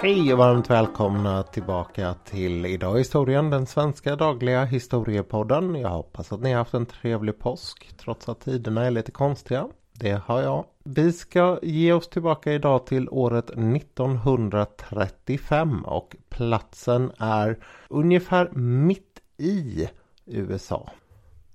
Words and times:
Hej 0.00 0.32
och 0.32 0.38
varmt 0.38 0.70
välkomna 0.70 1.42
tillbaka 1.42 2.14
till 2.24 2.66
Idag 2.66 2.96
i 2.96 2.98
historien, 2.98 3.50
den 3.50 3.66
svenska 3.66 4.16
dagliga 4.16 4.64
historiepodden. 4.64 5.74
Jag 5.74 5.88
hoppas 5.88 6.32
att 6.32 6.40
ni 6.40 6.50
har 6.50 6.58
haft 6.58 6.74
en 6.74 6.86
trevlig 6.86 7.38
påsk 7.38 7.96
trots 7.96 8.28
att 8.28 8.40
tiderna 8.40 8.84
är 8.84 8.90
lite 8.90 9.10
konstiga. 9.10 9.68
Det 9.92 10.22
har 10.26 10.42
jag. 10.42 10.64
Vi 10.84 11.12
ska 11.12 11.58
ge 11.62 11.92
oss 11.92 12.08
tillbaka 12.08 12.52
idag 12.52 12.86
till 12.86 13.08
året 13.08 13.50
1935 13.50 15.84
och 15.84 16.16
platsen 16.28 17.12
är 17.18 17.58
ungefär 17.88 18.50
mitt 18.54 19.20
i 19.36 19.88
USA. 20.26 20.90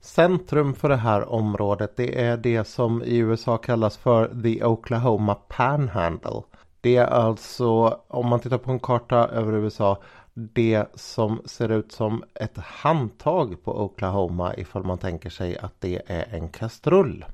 Centrum 0.02 0.74
för 0.74 0.90
det 0.90 0.96
här 0.96 1.30
området 1.30 1.98
det 1.98 2.24
är 2.24 2.38
det 2.38 2.64
som 2.64 3.04
i 3.04 3.18
USA 3.18 3.58
kallas 3.58 3.98
för 3.98 4.42
The 4.44 4.64
Oklahoma 4.64 5.36
Panhandle. 5.36 6.42
Det 6.84 6.96
är 6.96 7.06
alltså, 7.06 8.00
om 8.08 8.28
man 8.28 8.40
tittar 8.40 8.58
på 8.58 8.72
en 8.72 8.80
karta 8.80 9.28
över 9.28 9.54
USA, 9.54 10.02
det 10.34 10.86
som 10.94 11.42
ser 11.46 11.70
ut 11.70 11.92
som 11.92 12.24
ett 12.34 12.58
handtag 12.58 13.64
på 13.64 13.84
Oklahoma 13.84 14.56
ifall 14.56 14.84
man 14.84 14.98
tänker 14.98 15.30
sig 15.30 15.58
att 15.58 15.74
det 15.80 16.02
är 16.08 16.36
en 16.36 16.50
kastrull. 16.50 17.26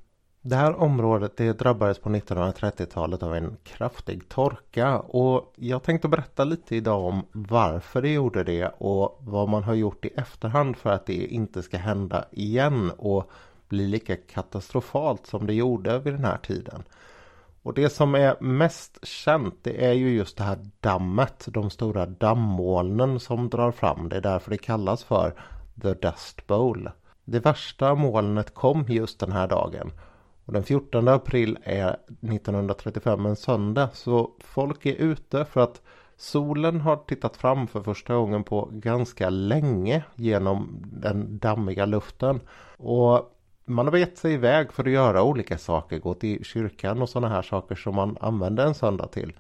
Det 0.42 0.56
här 0.56 0.76
området 0.80 1.38
det 1.38 1.60
drabbades 1.60 2.00
på 2.00 2.10
1930-talet 2.10 3.24
av 3.24 3.36
en 3.36 3.58
kraftig 3.64 4.30
torka 4.30 5.00
och 5.00 5.54
jag 5.56 5.84
tänkte 5.84 6.08
berätta 6.08 6.44
lite 6.44 6.76
idag 6.76 7.06
om 7.06 7.26
varför 7.32 8.02
det 8.02 8.14
gjorde 8.14 8.44
det 8.44 8.68
och 8.78 9.18
vad 9.22 9.50
man 9.50 9.64
har 9.64 9.74
gjort 9.74 10.06
i 10.06 10.10
efterhand 10.16 10.78
för 10.78 10.90
att 10.90 11.06
det 11.06 11.26
inte 11.26 11.64
ska 11.64 11.78
hända 11.78 12.26
igen 12.32 12.92
och 12.98 13.32
bli 13.70 13.88
lika 13.88 14.16
katastrofalt 14.16 15.28
som 15.28 15.48
det 15.48 15.54
gjorde 15.54 16.00
vid 16.00 16.14
den 16.14 16.26
här 16.26 16.38
tiden. 16.38 16.84
Och 17.64 17.74
det 17.74 17.90
som 17.90 18.16
är 18.16 18.42
mest 18.42 19.06
känt 19.06 19.56
det 19.62 19.86
är 19.86 19.94
ju 19.94 20.10
just 20.10 20.38
det 20.38 20.44
här 20.44 20.60
dammet, 20.80 21.48
de 21.52 21.70
stora 21.70 22.06
dammolnen 22.06 23.20
som 23.20 23.50
drar 23.50 23.72
fram. 23.72 24.10
Det 24.10 24.16
är 24.16 24.22
därför 24.22 24.52
det 24.52 24.58
kallas 24.58 25.04
för 25.04 25.34
The 25.82 25.94
Dust 25.94 26.48
Bowl. 26.48 26.90
Det 27.26 27.40
värsta 27.40 27.96
molnet 27.96 28.54
kom 28.54 28.86
just 28.88 29.20
den 29.20 29.32
här 29.32 29.48
dagen. 29.48 29.92
Och 30.46 30.54
den 30.54 30.64
14 30.64 31.08
april 31.08 31.58
är 31.64 31.90
1935 31.90 33.26
en 33.26 33.36
söndag 33.36 33.90
så 33.94 34.32
folk 34.40 34.86
är 34.86 34.96
ute 34.96 35.46
för 35.46 35.62
att 35.62 35.82
solen 36.18 36.82
har 36.82 36.96
tittat 36.96 37.38
fram 37.38 37.68
för 37.68 37.82
första 37.82 38.16
gången 38.16 38.44
på 38.44 38.70
ganska 38.72 39.30
länge 39.30 40.04
genom 40.16 40.84
den 40.92 41.40
dammiga 41.40 41.86
luften. 41.86 42.40
Och 42.78 43.39
man 43.70 43.88
har 43.88 43.98
gett 43.98 44.18
sig 44.18 44.34
iväg 44.34 44.74
för 44.74 44.84
att 44.84 44.92
göra 44.92 45.24
olika 45.24 45.58
saker, 45.58 46.00
gå 46.00 46.14
till 46.14 46.44
kyrkan 46.44 47.02
och 47.02 47.10
sådana 47.10 47.36
här 47.36 47.42
saker 47.42 47.76
som 47.76 47.96
man 47.96 48.18
använder 48.20 48.66
en 48.66 48.74
söndag 48.74 49.08
till. 49.08 49.34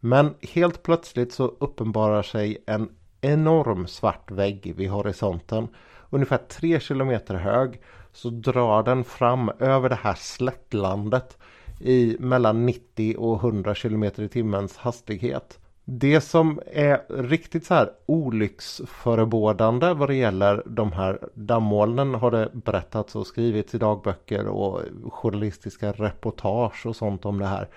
Men 0.00 0.34
helt 0.40 0.82
plötsligt 0.82 1.32
så 1.32 1.44
uppenbarar 1.44 2.22
sig 2.22 2.64
en 2.66 2.88
enorm 3.20 3.86
svart 3.86 4.30
vägg 4.30 4.74
vid 4.76 4.90
horisonten. 4.90 5.68
Ungefär 6.10 6.38
tre 6.38 6.80
kilometer 6.80 7.34
hög 7.34 7.80
så 8.12 8.30
drar 8.30 8.82
den 8.82 9.04
fram 9.04 9.50
över 9.58 9.88
det 9.88 9.98
här 10.02 10.14
slättlandet 10.14 11.38
i 11.80 12.16
mellan 12.20 12.66
90 12.66 13.16
och 13.18 13.36
100 13.36 13.74
kilometer 13.74 14.22
i 14.22 14.28
timmens 14.28 14.76
hastighet. 14.76 15.58
Det 15.90 16.20
som 16.20 16.60
är 16.72 17.22
riktigt 17.22 17.66
så 17.66 17.74
här 17.74 17.90
olycksförebådande 18.06 19.92
vad 19.92 20.08
det 20.08 20.14
gäller 20.14 20.62
de 20.66 20.92
här 20.92 21.18
dammolnen 21.34 22.14
har 22.14 22.30
det 22.30 22.48
berättats 22.52 23.16
och 23.16 23.26
skrivits 23.26 23.74
i 23.74 23.78
dagböcker 23.78 24.46
och 24.46 24.80
journalistiska 25.10 25.92
reportage 25.92 26.86
och 26.86 26.96
sånt 26.96 27.24
om 27.24 27.38
det 27.38 27.46
här. 27.46 27.68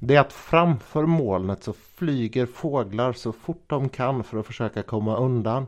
Det 0.00 0.16
är 0.16 0.20
att 0.20 0.32
framför 0.32 1.06
molnet 1.06 1.62
så 1.62 1.72
flyger 1.72 2.46
fåglar 2.46 3.12
så 3.12 3.32
fort 3.32 3.64
de 3.66 3.88
kan 3.88 4.24
för 4.24 4.38
att 4.38 4.46
försöka 4.46 4.82
komma 4.82 5.16
undan. 5.16 5.66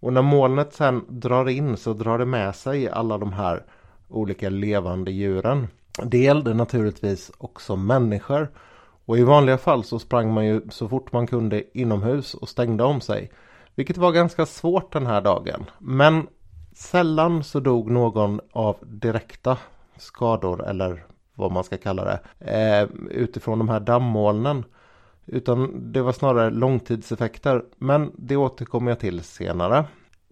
Och 0.00 0.12
när 0.12 0.22
molnet 0.22 0.74
sen 0.74 1.04
drar 1.08 1.48
in 1.48 1.76
så 1.76 1.92
drar 1.92 2.18
det 2.18 2.26
med 2.26 2.54
sig 2.54 2.88
alla 2.88 3.18
de 3.18 3.32
här 3.32 3.62
olika 4.08 4.50
levande 4.50 5.10
djuren. 5.10 5.68
Det 6.02 6.18
gällde 6.18 6.54
naturligtvis 6.54 7.30
också 7.38 7.76
människor. 7.76 8.48
Och 9.06 9.18
i 9.18 9.22
vanliga 9.22 9.58
fall 9.58 9.84
så 9.84 9.98
sprang 9.98 10.32
man 10.34 10.46
ju 10.46 10.60
så 10.70 10.88
fort 10.88 11.12
man 11.12 11.26
kunde 11.26 11.78
inomhus 11.78 12.34
och 12.34 12.48
stängde 12.48 12.84
om 12.84 13.00
sig. 13.00 13.30
Vilket 13.74 13.96
var 13.96 14.12
ganska 14.12 14.46
svårt 14.46 14.92
den 14.92 15.06
här 15.06 15.20
dagen. 15.20 15.64
Men 15.78 16.26
sällan 16.74 17.44
så 17.44 17.60
dog 17.60 17.90
någon 17.90 18.40
av 18.52 18.76
direkta 18.82 19.58
skador 19.96 20.68
eller 20.68 21.04
vad 21.34 21.52
man 21.52 21.64
ska 21.64 21.76
kalla 21.76 22.04
det. 22.04 22.20
Eh, 22.38 22.88
utifrån 23.10 23.58
de 23.58 23.68
här 23.68 23.80
dammolnen. 23.80 24.64
Utan 25.26 25.92
det 25.92 26.02
var 26.02 26.12
snarare 26.12 26.50
långtidseffekter. 26.50 27.64
Men 27.78 28.12
det 28.18 28.36
återkommer 28.36 28.90
jag 28.90 29.00
till 29.00 29.20
senare. 29.20 29.84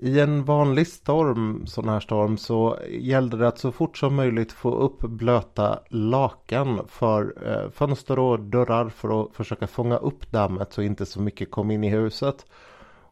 I 0.04 0.20
en 0.20 0.44
vanlig 0.44 0.86
storm, 0.86 1.66
sån 1.66 1.88
här 1.88 2.00
storm, 2.00 2.36
så 2.36 2.78
gällde 2.90 3.36
det 3.36 3.48
att 3.48 3.58
så 3.58 3.72
fort 3.72 3.98
som 3.98 4.14
möjligt 4.14 4.52
få 4.52 4.74
upp 4.74 5.00
blöta 5.00 5.78
lakan 5.88 6.80
för 6.88 7.34
eh, 7.46 7.70
fönster 7.70 8.18
och 8.18 8.40
dörrar 8.40 8.88
för 8.88 9.22
att 9.22 9.36
försöka 9.36 9.66
fånga 9.66 9.96
upp 9.96 10.32
dammet 10.32 10.72
så 10.72 10.82
inte 10.82 11.06
så 11.06 11.20
mycket 11.20 11.50
kom 11.50 11.70
in 11.70 11.84
i 11.84 11.88
huset. 11.88 12.46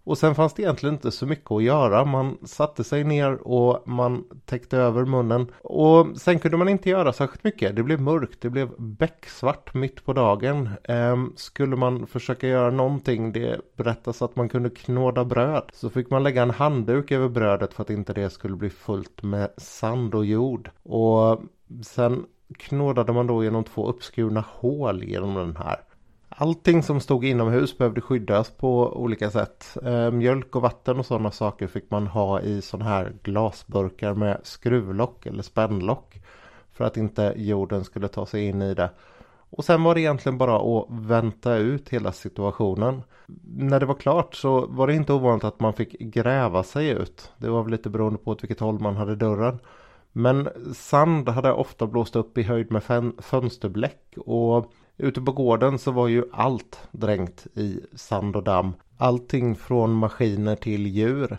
Och 0.05 0.19
sen 0.19 0.35
fanns 0.35 0.55
det 0.55 0.63
egentligen 0.63 0.95
inte 0.95 1.11
så 1.11 1.27
mycket 1.27 1.51
att 1.51 1.63
göra. 1.63 2.05
Man 2.05 2.39
satte 2.45 2.85
sig 2.85 3.05
ner 3.05 3.49
och 3.49 3.89
man 3.89 4.25
täckte 4.45 4.77
över 4.77 5.05
munnen. 5.05 5.47
Och 5.63 6.07
sen 6.17 6.39
kunde 6.39 6.57
man 6.57 6.69
inte 6.69 6.91
göra 6.91 7.13
särskilt 7.13 7.45
mycket. 7.45 7.77
Det 7.77 7.83
blev 7.83 8.01
mörkt, 8.01 8.41
det 8.41 8.51
blev 8.51 8.71
becksvart 8.79 9.75
mitt 9.75 10.05
på 10.05 10.13
dagen. 10.13 10.69
Ehm, 10.85 11.33
skulle 11.37 11.77
man 11.77 12.07
försöka 12.07 12.49
göra 12.49 12.71
någonting, 12.71 13.33
det 13.33 13.61
berättas 13.77 14.23
att 14.23 14.37
man 14.37 14.49
kunde 14.49 14.71
knåda 14.71 15.25
bröd. 15.25 15.71
Så 15.73 15.91
fick 15.91 16.11
man 16.11 16.23
lägga 16.23 16.43
en 16.43 16.51
handduk 16.51 17.11
över 17.13 17.29
brödet 17.29 17.75
för 17.75 17.83
att 17.83 17.91
inte 17.91 18.13
det 18.13 18.31
skulle 18.31 18.57
bli 18.57 18.71
fullt 18.71 19.23
med 19.23 19.51
sand 19.57 20.15
och 20.15 20.27
jord. 20.27 20.71
Och 20.83 21.43
sen 21.83 22.25
knådade 22.59 23.13
man 23.13 23.27
då 23.27 23.45
genom 23.45 23.65
två 23.65 23.89
uppskurna 23.89 24.45
hål 24.49 25.05
genom 25.05 25.35
den 25.35 25.57
här. 25.57 25.81
Allting 26.41 26.83
som 26.83 27.01
stod 27.01 27.25
inomhus 27.25 27.79
behövde 27.79 28.01
skyddas 28.01 28.51
på 28.51 28.97
olika 28.97 29.31
sätt. 29.31 29.77
Eh, 29.85 30.11
mjölk 30.11 30.57
och 30.57 30.63
vatten 30.63 30.99
och 30.99 31.07
sådana 31.07 31.31
saker 31.31 31.67
fick 31.67 31.91
man 31.91 32.07
ha 32.07 32.41
i 32.41 32.63
sådana 32.63 32.91
här 32.91 33.13
glasburkar 33.23 34.15
med 34.15 34.41
skruvlock 34.43 35.27
eller 35.27 35.43
spännlock. 35.43 36.21
För 36.73 36.85
att 36.85 36.97
inte 36.97 37.35
jorden 37.37 37.85
skulle 37.85 38.09
ta 38.09 38.27
sig 38.27 38.47
in 38.47 38.63
i 38.63 38.75
det. 38.75 38.91
Och 39.51 39.65
sen 39.65 39.83
var 39.83 39.95
det 39.95 40.01
egentligen 40.01 40.39
bara 40.39 40.57
att 40.57 40.87
vänta 40.91 41.57
ut 41.57 41.89
hela 41.89 42.13
situationen. 42.13 43.03
När 43.57 43.81
det 43.81 43.87
var 43.87 43.95
klart 43.95 44.35
så 44.35 44.67
var 44.67 44.87
det 44.87 44.95
inte 44.95 45.13
ovanligt 45.13 45.45
att 45.45 45.61
man 45.61 45.73
fick 45.73 45.99
gräva 45.99 46.63
sig 46.63 46.89
ut. 46.89 47.33
Det 47.39 47.49
var 47.49 47.63
väl 47.63 47.71
lite 47.73 47.91
beroende 47.91 48.19
på 48.19 48.31
åt 48.31 48.43
vilket 48.43 48.61
håll 48.61 48.81
man 48.81 48.97
hade 48.97 49.17
dörren. 49.17 49.59
Men 50.13 50.49
sand 50.75 51.29
hade 51.29 51.53
ofta 51.53 51.87
blåst 51.87 52.17
upp 52.17 52.39
i 52.39 52.43
höjd 52.43 52.73
med 52.73 53.13
fönsterbläck 53.19 54.15
och 54.17 54.73
Ute 55.03 55.21
på 55.21 55.33
gården 55.33 55.79
så 55.79 55.91
var 55.91 56.09
ju 56.09 56.25
allt 56.33 56.89
dränkt 56.93 57.47
i 57.55 57.81
sand 57.95 58.37
och 58.37 58.43
damm. 58.43 58.73
Allting 58.99 59.57
från 59.57 59.93
maskiner 59.93 60.57
till 60.57 60.87
djur. 60.87 61.39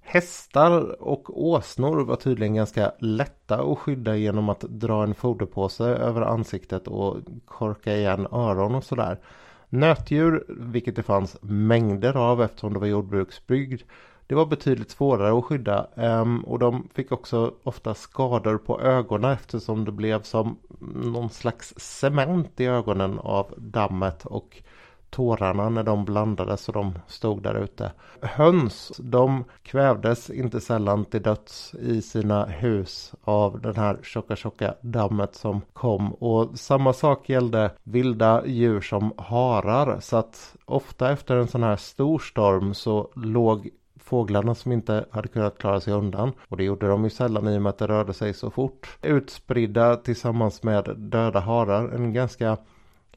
Hästar 0.00 1.02
och 1.02 1.46
åsnor 1.46 2.04
var 2.04 2.16
tydligen 2.16 2.54
ganska 2.54 2.92
lätta 2.98 3.62
att 3.62 3.78
skydda 3.78 4.16
genom 4.16 4.48
att 4.48 4.60
dra 4.60 5.02
en 5.02 5.14
foderpåse 5.14 5.84
över 5.84 6.22
ansiktet 6.22 6.88
och 6.88 7.16
korka 7.44 7.96
igen 7.96 8.26
öron 8.32 8.74
och 8.74 8.84
sådär. 8.84 9.20
Nötdjur, 9.68 10.44
vilket 10.48 10.96
det 10.96 11.02
fanns 11.02 11.36
mängder 11.42 12.16
av 12.16 12.42
eftersom 12.42 12.72
det 12.72 12.78
var 12.78 12.86
jordbruksbygd, 12.86 13.82
det 14.26 14.34
var 14.34 14.46
betydligt 14.46 14.90
svårare 14.90 15.38
att 15.38 15.44
skydda 15.44 15.86
um, 15.94 16.44
och 16.44 16.58
de 16.58 16.88
fick 16.94 17.12
också 17.12 17.54
ofta 17.62 17.94
skador 17.94 18.58
på 18.58 18.80
ögonen 18.80 19.30
eftersom 19.30 19.84
det 19.84 19.92
blev 19.92 20.22
som 20.22 20.56
någon 20.94 21.30
slags 21.30 21.74
cement 21.76 22.60
i 22.60 22.66
ögonen 22.66 23.18
av 23.18 23.54
dammet 23.56 24.26
och 24.26 24.62
tårarna 25.10 25.68
när 25.68 25.82
de 25.82 26.04
blandades 26.04 26.68
och 26.68 26.74
de 26.74 26.98
stod 27.06 27.42
där 27.42 27.54
ute. 27.54 27.92
Höns, 28.20 28.92
de 28.98 29.44
kvävdes 29.62 30.30
inte 30.30 30.60
sällan 30.60 31.04
till 31.04 31.22
döds 31.22 31.74
i 31.74 32.02
sina 32.02 32.44
hus 32.44 33.14
av 33.24 33.60
den 33.60 33.76
här 33.76 33.98
tjocka 34.02 34.36
tjocka 34.36 34.74
dammet 34.80 35.34
som 35.34 35.60
kom. 35.72 36.12
Och 36.12 36.58
samma 36.58 36.92
sak 36.92 37.28
gällde 37.28 37.70
vilda 37.82 38.46
djur 38.46 38.80
som 38.80 39.12
harar. 39.16 40.00
Så 40.00 40.16
att 40.16 40.56
ofta 40.64 41.12
efter 41.12 41.36
en 41.36 41.48
sån 41.48 41.62
här 41.62 41.76
stor 41.76 42.18
storm 42.18 42.74
så 42.74 43.10
låg 43.14 43.70
fåglarna 44.06 44.54
som 44.54 44.72
inte 44.72 45.04
hade 45.10 45.28
kunnat 45.28 45.58
klara 45.58 45.80
sig 45.80 45.92
undan. 45.92 46.32
Och 46.48 46.56
det 46.56 46.64
gjorde 46.64 46.88
de 46.88 47.04
ju 47.04 47.10
sällan 47.10 47.48
i 47.48 47.58
och 47.58 47.62
med 47.62 47.70
att 47.70 47.78
det 47.78 47.86
rörde 47.86 48.14
sig 48.14 48.34
så 48.34 48.50
fort. 48.50 48.98
Utspridda 49.02 49.96
tillsammans 49.96 50.62
med 50.62 50.94
döda 50.96 51.40
harar. 51.40 51.88
En 51.88 52.12
ganska 52.12 52.56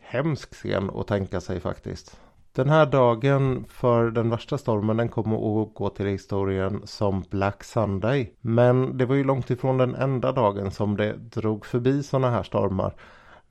hemsk 0.01 0.53
scen 0.53 0.89
att 0.95 1.07
tänka 1.07 1.41
sig 1.41 1.59
faktiskt. 1.59 2.19
Den 2.51 2.69
här 2.69 2.85
dagen 2.85 3.65
för 3.67 4.11
den 4.11 4.29
värsta 4.29 4.57
stormen 4.57 4.97
den 4.97 5.09
kommer 5.09 5.61
att 5.61 5.73
gå 5.73 5.89
till 5.89 6.05
historien 6.05 6.81
som 6.83 7.23
Black 7.29 7.63
Sunday. 7.63 8.33
Men 8.41 8.97
det 8.97 9.05
var 9.05 9.15
ju 9.15 9.23
långt 9.23 9.49
ifrån 9.49 9.77
den 9.77 9.95
enda 9.95 10.31
dagen 10.31 10.71
som 10.71 10.97
det 10.97 11.13
drog 11.13 11.65
förbi 11.65 12.03
sådana 12.03 12.29
här 12.29 12.43
stormar. 12.43 12.93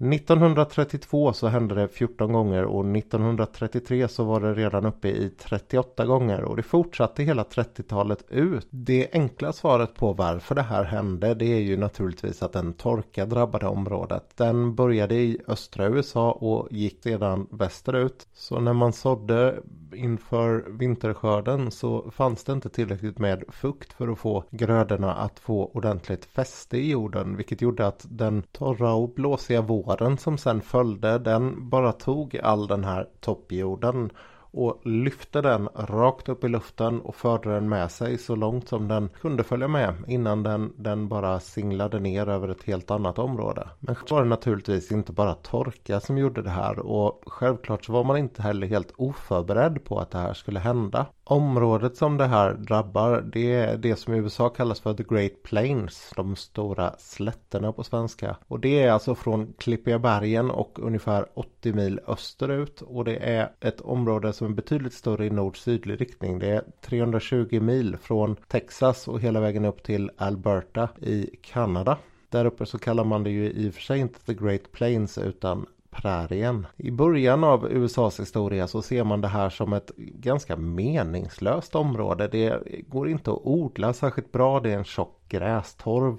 1932 0.00 1.32
så 1.32 1.46
hände 1.46 1.74
det 1.74 1.88
14 1.88 2.32
gånger 2.32 2.64
och 2.64 2.96
1933 2.96 4.08
så 4.08 4.24
var 4.24 4.40
det 4.40 4.54
redan 4.54 4.86
uppe 4.86 5.08
i 5.08 5.30
38 5.30 6.06
gånger 6.06 6.42
och 6.42 6.56
det 6.56 6.62
fortsatte 6.62 7.22
hela 7.22 7.42
30-talet 7.42 8.24
ut. 8.28 8.66
Det 8.70 9.08
enkla 9.12 9.52
svaret 9.52 9.94
på 9.94 10.12
varför 10.12 10.54
det 10.54 10.62
här 10.62 10.84
hände 10.84 11.34
det 11.34 11.46
är 11.46 11.60
ju 11.60 11.76
naturligtvis 11.76 12.42
att 12.42 12.56
en 12.56 12.72
torka 12.72 13.26
drabbade 13.26 13.66
området. 13.66 14.24
Den 14.36 14.74
började 14.74 15.14
i 15.14 15.38
östra 15.46 15.86
USA 15.86 16.32
och 16.32 16.68
gick 16.70 17.02
sedan 17.02 17.46
västerut. 17.50 18.26
Så 18.32 18.60
när 18.60 18.72
man 18.72 18.92
sådde 18.92 19.54
inför 19.94 20.64
vinterskörden 20.68 21.70
så 21.70 22.10
fanns 22.10 22.44
det 22.44 22.52
inte 22.52 22.68
tillräckligt 22.68 23.18
med 23.18 23.44
fukt 23.48 23.92
för 23.92 24.08
att 24.08 24.18
få 24.18 24.44
grödorna 24.50 25.14
att 25.14 25.38
få 25.38 25.70
ordentligt 25.74 26.24
fäste 26.24 26.78
i 26.78 26.90
jorden 26.90 27.36
vilket 27.36 27.62
gjorde 27.62 27.86
att 27.86 28.06
den 28.10 28.42
torra 28.42 28.92
och 28.92 29.08
blåsiga 29.14 29.60
våren 29.60 29.87
Åren 29.88 30.18
som 30.18 30.38
sen 30.38 30.60
följde 30.60 31.18
den 31.18 31.68
bara 31.68 31.92
tog 31.92 32.36
all 32.36 32.66
den 32.66 32.84
här 32.84 33.08
toppjorden 33.20 34.10
och 34.50 34.80
lyfte 34.84 35.40
den 35.40 35.68
rakt 35.74 36.28
upp 36.28 36.44
i 36.44 36.48
luften 36.48 37.00
och 37.00 37.14
förde 37.14 37.54
den 37.54 37.68
med 37.68 37.90
sig 37.90 38.18
så 38.18 38.36
långt 38.36 38.68
som 38.68 38.88
den 38.88 39.08
kunde 39.20 39.44
följa 39.44 39.68
med 39.68 39.94
innan 40.06 40.42
den, 40.42 40.72
den 40.76 41.08
bara 41.08 41.40
singlade 41.40 42.00
ner 42.00 42.28
över 42.28 42.48
ett 42.48 42.62
helt 42.62 42.90
annat 42.90 43.18
område. 43.18 43.68
Men 43.78 43.96
var 44.10 44.22
det 44.22 44.28
naturligtvis 44.28 44.92
inte 44.92 45.12
bara 45.12 45.34
torka 45.34 46.00
som 46.00 46.18
gjorde 46.18 46.42
det 46.42 46.50
här 46.50 46.78
och 46.78 47.22
självklart 47.26 47.84
så 47.84 47.92
var 47.92 48.04
man 48.04 48.16
inte 48.16 48.42
heller 48.42 48.66
helt 48.66 48.92
oförberedd 48.96 49.84
på 49.84 49.98
att 49.98 50.10
det 50.10 50.18
här 50.18 50.34
skulle 50.34 50.60
hända. 50.60 51.06
Området 51.24 51.96
som 51.96 52.16
det 52.16 52.26
här 52.26 52.54
drabbar 52.54 53.20
det 53.32 53.54
är 53.54 53.76
det 53.76 53.96
som 53.96 54.14
i 54.14 54.18
USA 54.18 54.48
kallas 54.48 54.80
för 54.80 54.94
The 54.94 55.02
Great 55.02 55.42
Plains, 55.42 56.12
de 56.16 56.36
stora 56.36 56.94
slätterna 56.98 57.72
på 57.72 57.84
svenska. 57.84 58.36
Och 58.46 58.60
det 58.60 58.82
är 58.82 58.90
alltså 58.90 59.14
från 59.14 59.52
Klippiga 59.58 59.98
bergen 59.98 60.50
och 60.50 60.78
ungefär 60.82 61.26
80 61.34 61.72
mil 61.72 62.00
österut 62.06 62.82
och 62.82 63.04
det 63.04 63.16
är 63.16 63.52
ett 63.60 63.80
område 63.80 64.32
som 64.38 64.46
är 64.46 64.54
betydligt 64.54 64.92
större 64.92 65.26
i 65.26 65.30
nord-sydlig 65.30 66.00
riktning. 66.00 66.38
Det 66.38 66.48
är 66.48 66.64
320 66.80 67.60
mil 67.60 67.96
från 67.96 68.36
Texas 68.48 69.08
och 69.08 69.20
hela 69.20 69.40
vägen 69.40 69.64
upp 69.64 69.82
till 69.82 70.10
Alberta 70.16 70.88
i 71.00 71.30
Kanada. 71.42 71.98
Där 72.28 72.44
uppe 72.44 72.66
så 72.66 72.78
kallar 72.78 73.04
man 73.04 73.24
det 73.24 73.30
ju 73.30 73.50
i 73.50 73.70
och 73.70 73.74
för 73.74 73.82
sig 73.82 73.98
inte 73.98 74.20
The 74.20 74.34
Great 74.34 74.72
Plains 74.72 75.18
utan 75.18 75.66
prärien. 75.90 76.66
I 76.76 76.90
början 76.90 77.44
av 77.44 77.72
USAs 77.72 78.20
historia 78.20 78.68
så 78.68 78.82
ser 78.82 79.04
man 79.04 79.20
det 79.20 79.28
här 79.28 79.50
som 79.50 79.72
ett 79.72 79.90
ganska 79.96 80.56
meningslöst 80.56 81.74
område. 81.74 82.28
Det 82.28 82.62
går 82.88 83.08
inte 83.08 83.30
att 83.30 83.40
odla 83.42 83.92
särskilt 83.92 84.32
bra. 84.32 84.60
Det 84.60 84.70
är 84.70 84.78
en 84.78 84.84
tjock 84.84 85.24
grästorv 85.28 86.18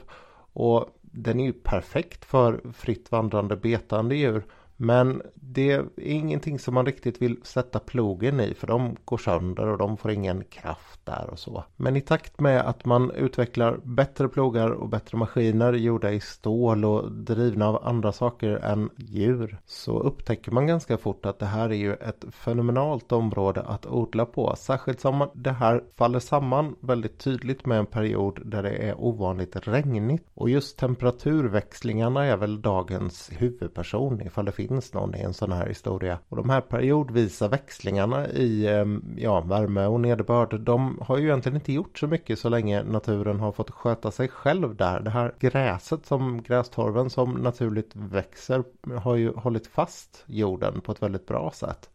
och 0.54 0.90
den 1.02 1.40
är 1.40 1.46
ju 1.46 1.54
perfekt 1.54 2.26
för 2.26 2.62
fritt 2.74 3.12
vandrande 3.12 3.56
betande 3.56 4.16
djur. 4.16 4.44
Men 4.82 5.22
det 5.36 5.72
är 5.72 5.86
ingenting 5.98 6.60
som 6.60 6.74
man 6.74 6.86
riktigt 6.86 7.22
vill 7.22 7.38
sätta 7.44 7.80
plogen 7.80 8.40
i 8.40 8.54
för 8.54 8.68
de 8.68 8.96
går 9.06 9.18
sönder 9.18 9.68
och 9.68 9.78
de 9.78 9.98
får 9.98 10.12
ingen 10.12 10.44
kraft 10.44 11.06
där 11.06 11.30
och 11.32 11.40
så. 11.40 11.64
Men 11.76 11.96
i 11.96 12.02
takt 12.02 12.40
med 12.40 12.62
att 12.62 12.86
man 12.86 13.12
utvecklar 13.12 13.80
bättre 13.84 14.28
plogar 14.28 14.70
och 14.70 14.90
bättre 14.90 15.18
maskiner 15.18 15.74
gjorda 15.74 16.12
i 16.12 16.20
stål 16.20 16.86
och 16.86 17.12
drivna 17.12 17.68
av 17.68 17.88
andra 17.88 18.12
saker 18.12 18.50
än 18.50 18.90
djur 18.96 19.58
så 19.66 20.00
upptäcker 20.00 20.52
man 20.52 20.68
ganska 20.68 20.98
fort 20.98 21.26
att 21.26 21.40
det 21.40 21.46
här 21.46 21.70
är 21.70 21.76
ju 21.76 21.94
ett 21.94 22.26
fenomenalt 22.32 23.12
område 23.12 23.62
att 23.62 23.86
odla 23.86 24.26
på. 24.26 24.56
Särskilt 24.58 25.00
som 25.00 25.30
det 25.34 25.52
här 25.52 25.84
faller 25.96 26.20
samman 26.20 26.76
väldigt 26.80 27.18
tydligt 27.18 27.66
med 27.66 27.80
en 27.80 27.86
period 27.86 28.42
där 28.46 28.64
det 28.64 28.90
är 28.90 29.02
ovanligt 29.02 29.68
regnigt. 29.68 30.28
Och 30.34 30.50
just 30.50 30.78
temperaturväxlingarna 30.78 32.26
är 32.26 32.38
väl 32.38 32.62
dagens 32.62 33.30
huvudperson 33.38 34.22
ifall 34.22 34.46
det 34.46 34.52
finns 34.52 34.69
finns 34.70 34.94
någon 34.94 35.16
i 35.16 35.20
en 35.20 35.34
sån 35.34 35.52
här 35.52 35.68
historia. 35.68 36.20
Och 36.30 36.38
de 36.38 36.50
här 36.50 36.62
periodvisa 36.62 37.48
växlingarna 37.48 38.28
i 38.28 38.68
ehm, 38.68 39.16
ja, 39.18 39.42
värme 39.42 39.86
och 39.86 40.00
nederbörd 40.00 40.60
de 40.60 41.00
har 41.02 41.18
ju 41.18 41.26
egentligen 41.26 41.56
inte 41.56 41.74
gjort 41.74 42.00
så 42.00 42.08
mycket 42.08 42.40
så 42.40 42.50
länge 42.50 42.84
naturen 42.84 43.40
har 43.40 43.52
fått 43.52 43.72
sköta 43.72 44.12
sig 44.12 44.28
själv 44.28 44.76
där. 44.76 45.00
Det 45.00 45.10
här 45.10 45.34
gräset 45.40 46.06
som 46.06 46.44
grästorven 46.44 47.10
som 47.10 47.34
naturligt 47.34 47.92
växer 47.96 48.64
har 49.00 49.16
ju 49.16 49.34
hållit 49.34 49.68
fast 49.68 50.24
jorden 50.26 50.82
på 50.82 50.92
ett 50.92 51.04
väldigt 51.04 51.28
bra 51.28 51.52
sätt. 51.54 51.90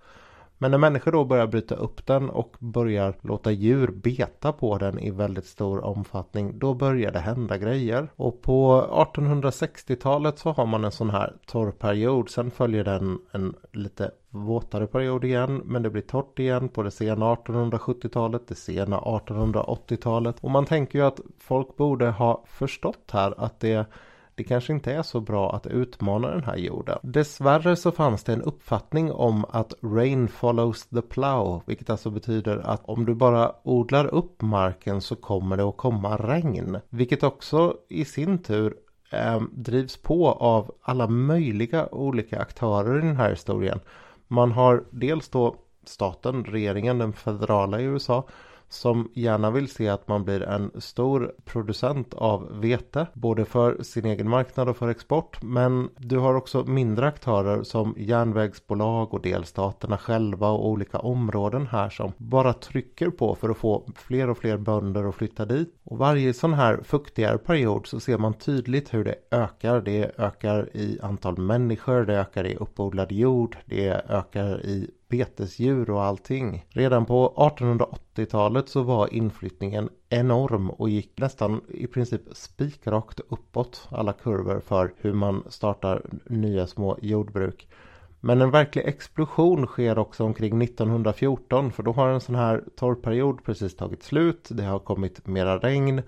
Men 0.58 0.70
när 0.70 0.78
människor 0.78 1.12
då 1.12 1.24
börjar 1.24 1.46
bryta 1.46 1.74
upp 1.74 2.06
den 2.06 2.30
och 2.30 2.56
börjar 2.58 3.14
låta 3.20 3.50
djur 3.50 3.88
beta 3.88 4.52
på 4.52 4.78
den 4.78 4.98
i 4.98 5.10
väldigt 5.10 5.46
stor 5.46 5.84
omfattning 5.84 6.58
då 6.58 6.74
börjar 6.74 7.12
det 7.12 7.18
hända 7.18 7.58
grejer. 7.58 8.08
Och 8.16 8.42
på 8.42 8.86
1860-talet 9.14 10.38
så 10.38 10.52
har 10.52 10.66
man 10.66 10.84
en 10.84 10.92
sån 10.92 11.10
här 11.10 11.32
torrperiod. 11.46 12.30
Sen 12.30 12.50
följer 12.50 12.84
den 12.84 13.18
en 13.32 13.54
lite 13.72 14.10
våtare 14.30 14.86
period 14.86 15.24
igen 15.24 15.62
men 15.64 15.82
det 15.82 15.90
blir 15.90 16.02
torrt 16.02 16.38
igen 16.38 16.68
på 16.68 16.82
det 16.82 16.90
sena 16.90 17.34
1870-talet, 17.34 18.48
det 18.48 18.54
sena 18.54 19.00
1880-talet. 19.00 20.36
Och 20.40 20.50
man 20.50 20.66
tänker 20.66 20.98
ju 20.98 21.04
att 21.04 21.20
folk 21.38 21.76
borde 21.76 22.10
ha 22.10 22.44
förstått 22.46 23.10
här 23.12 23.34
att 23.36 23.60
det 23.60 23.86
det 24.34 24.44
kanske 24.44 24.72
inte 24.72 24.92
är 24.92 25.02
så 25.02 25.20
bra 25.20 25.54
att 25.54 25.66
utmana 25.66 26.30
den 26.30 26.44
här 26.44 26.56
jorden. 26.56 26.98
Dessvärre 27.02 27.76
så 27.76 27.92
fanns 27.92 28.24
det 28.24 28.32
en 28.32 28.42
uppfattning 28.42 29.12
om 29.12 29.44
att 29.48 29.74
rain 29.82 30.28
follows 30.28 30.86
the 30.86 31.02
plow, 31.02 31.62
vilket 31.66 31.90
alltså 31.90 32.10
betyder 32.10 32.58
att 32.58 32.84
om 32.84 33.04
du 33.04 33.14
bara 33.14 33.52
odlar 33.62 34.14
upp 34.14 34.42
marken 34.42 35.00
så 35.00 35.16
kommer 35.16 35.56
det 35.56 35.62
att 35.64 35.76
komma 35.76 36.16
regn. 36.16 36.78
Vilket 36.88 37.22
också 37.22 37.76
i 37.88 38.04
sin 38.04 38.38
tur 38.38 38.74
eh, 39.10 39.42
drivs 39.52 39.96
på 39.96 40.28
av 40.32 40.74
alla 40.82 41.06
möjliga 41.06 41.86
olika 41.86 42.40
aktörer 42.40 42.98
i 42.98 43.06
den 43.06 43.16
här 43.16 43.30
historien. 43.30 43.80
Man 44.28 44.52
har 44.52 44.84
dels 44.90 45.28
då 45.28 45.56
staten, 45.84 46.44
regeringen, 46.44 46.98
den 46.98 47.12
federala 47.12 47.80
i 47.80 47.84
USA 47.84 48.28
som 48.74 49.10
gärna 49.14 49.50
vill 49.50 49.68
se 49.68 49.88
att 49.88 50.08
man 50.08 50.24
blir 50.24 50.42
en 50.42 50.70
stor 50.78 51.34
producent 51.44 52.14
av 52.14 52.60
vete 52.60 53.06
både 53.12 53.44
för 53.44 53.82
sin 53.82 54.04
egen 54.04 54.28
marknad 54.28 54.68
och 54.68 54.76
för 54.76 54.88
export 54.88 55.42
men 55.42 55.88
du 55.96 56.18
har 56.18 56.34
också 56.34 56.64
mindre 56.64 57.06
aktörer 57.06 57.62
som 57.62 57.94
järnvägsbolag 57.98 59.14
och 59.14 59.22
delstaterna 59.22 59.98
själva 59.98 60.48
och 60.48 60.68
olika 60.68 60.98
områden 60.98 61.66
här 61.66 61.90
som 61.90 62.12
bara 62.16 62.52
trycker 62.52 63.10
på 63.10 63.34
för 63.34 63.48
att 63.48 63.56
få 63.56 63.86
fler 63.96 64.30
och 64.30 64.38
fler 64.38 64.56
bönder 64.56 65.08
att 65.08 65.14
flytta 65.14 65.44
dit. 65.44 65.74
Och 65.84 65.98
varje 65.98 66.34
sån 66.34 66.54
här 66.54 66.80
fuktigare 66.84 67.38
period 67.38 67.86
så 67.86 68.00
ser 68.00 68.18
man 68.18 68.34
tydligt 68.34 68.94
hur 68.94 69.04
det 69.04 69.14
ökar. 69.30 69.80
Det 69.80 70.12
ökar 70.18 70.76
i 70.76 70.98
antal 71.02 71.38
människor 71.38 72.04
det 72.04 72.20
ökar 72.20 72.46
i 72.46 72.56
uppodlad 72.56 73.12
jord 73.12 73.56
det 73.66 73.88
ökar 74.08 74.66
i 74.66 74.90
betesdjur 75.18 75.90
och 75.90 76.02
allting. 76.02 76.64
Redan 76.68 77.06
på 77.06 77.34
1880-talet 77.36 78.68
så 78.68 78.82
var 78.82 79.14
inflyttningen 79.14 79.88
enorm 80.08 80.70
och 80.70 80.88
gick 80.88 81.18
nästan 81.18 81.60
i 81.68 81.86
princip 81.86 82.22
spikrakt 82.32 83.20
uppåt 83.28 83.88
alla 83.90 84.12
kurvor 84.12 84.60
för 84.60 84.92
hur 84.96 85.12
man 85.12 85.44
startar 85.48 86.02
nya 86.24 86.66
små 86.66 86.98
jordbruk. 87.02 87.68
Men 88.20 88.42
en 88.42 88.50
verklig 88.50 88.84
explosion 88.86 89.66
sker 89.66 89.98
också 89.98 90.24
omkring 90.24 90.62
1914 90.62 91.72
för 91.72 91.82
då 91.82 91.92
har 91.92 92.08
en 92.08 92.20
sån 92.20 92.34
här 92.34 92.64
torrperiod 92.76 93.44
precis 93.44 93.76
tagit 93.76 94.02
slut. 94.02 94.48
Det 94.50 94.64
har 94.64 94.78
kommit 94.78 95.26
mera 95.26 95.58
regn 95.58 96.02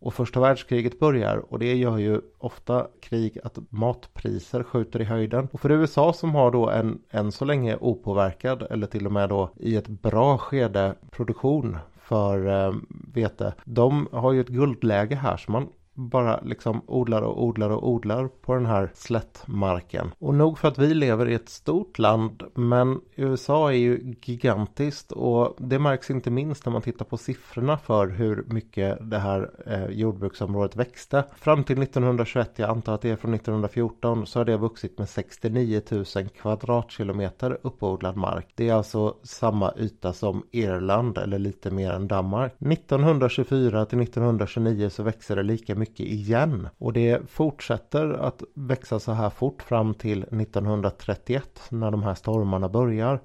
och 0.00 0.14
första 0.14 0.40
världskriget 0.40 0.98
börjar 0.98 1.36
och 1.52 1.58
det 1.58 1.74
gör 1.74 1.98
ju 1.98 2.20
ofta 2.38 2.86
krig 3.00 3.38
att 3.44 3.58
matpriser 3.70 4.62
skjuter 4.62 5.00
i 5.00 5.04
höjden. 5.04 5.48
Och 5.52 5.60
för 5.60 5.70
USA 5.70 6.12
som 6.12 6.34
har 6.34 6.50
då 6.50 6.70
en 6.70 6.98
än 7.10 7.32
så 7.32 7.44
länge 7.44 7.76
opåverkad 7.76 8.62
eller 8.70 8.86
till 8.86 9.06
och 9.06 9.12
med 9.12 9.28
då 9.28 9.50
i 9.56 9.76
ett 9.76 9.88
bra 9.88 10.38
skede 10.38 10.94
produktion 11.10 11.76
för 12.08 12.66
eh, 12.66 12.74
vete. 13.14 13.54
De 13.64 14.08
har 14.12 14.32
ju 14.32 14.40
ett 14.40 14.48
guldläge 14.48 15.14
här 15.14 15.36
så 15.36 15.52
man 15.52 15.68
bara 15.98 16.40
liksom 16.40 16.82
odlar 16.86 17.22
och 17.22 17.44
odlar 17.44 17.70
och 17.70 17.88
odlar 17.88 18.28
på 18.28 18.54
den 18.54 18.66
här 18.66 18.90
slättmarken. 18.94 20.10
Och 20.18 20.34
nog 20.34 20.58
för 20.58 20.68
att 20.68 20.78
vi 20.78 20.94
lever 20.94 21.28
i 21.28 21.34
ett 21.34 21.48
stort 21.48 21.98
land 21.98 22.42
men 22.54 23.00
USA 23.16 23.72
är 23.72 23.76
ju 23.76 24.14
gigantiskt 24.22 25.12
och 25.12 25.56
det 25.58 25.78
märks 25.78 26.10
inte 26.10 26.30
minst 26.30 26.66
när 26.66 26.72
man 26.72 26.82
tittar 26.82 27.04
på 27.04 27.16
siffrorna 27.16 27.78
för 27.78 28.08
hur 28.08 28.44
mycket 28.46 29.10
det 29.10 29.18
här 29.18 29.50
eh, 29.66 29.86
jordbruksområdet 29.86 30.76
växte. 30.76 31.24
Fram 31.36 31.64
till 31.64 31.82
1921, 31.82 32.50
jag 32.56 32.70
antar 32.70 32.94
att 32.94 33.02
det 33.02 33.10
är 33.10 33.16
från 33.16 33.34
1914, 33.34 34.26
så 34.26 34.40
har 34.40 34.44
det 34.44 34.56
vuxit 34.56 34.98
med 34.98 35.08
69 35.08 35.82
000 35.90 36.04
kvadratkilometer 36.40 37.58
uppodlad 37.62 38.16
mark. 38.16 38.48
Det 38.54 38.68
är 38.68 38.74
alltså 38.74 39.16
samma 39.22 39.72
yta 39.78 40.12
som 40.12 40.42
Irland 40.50 41.18
eller 41.18 41.38
lite 41.38 41.70
mer 41.70 41.90
än 41.90 42.08
Danmark. 42.08 42.52
1924 42.60 43.86
till 43.86 44.00
1929 44.00 44.88
så 44.88 45.02
växer 45.02 45.36
det 45.36 45.42
lika 45.42 45.74
mycket 45.74 45.87
mycket 45.88 46.06
igen. 46.06 46.68
Och 46.78 46.92
det 46.92 47.30
fortsätter 47.30 48.10
att 48.10 48.42
växa 48.54 48.98
så 48.98 49.12
här 49.12 49.30
fort 49.30 49.62
fram 49.62 49.94
till 49.94 50.22
1931 50.22 51.60
när 51.70 51.90
de 51.90 52.02
här 52.02 52.14
stormarna 52.14 52.68
börjar. 52.68 53.20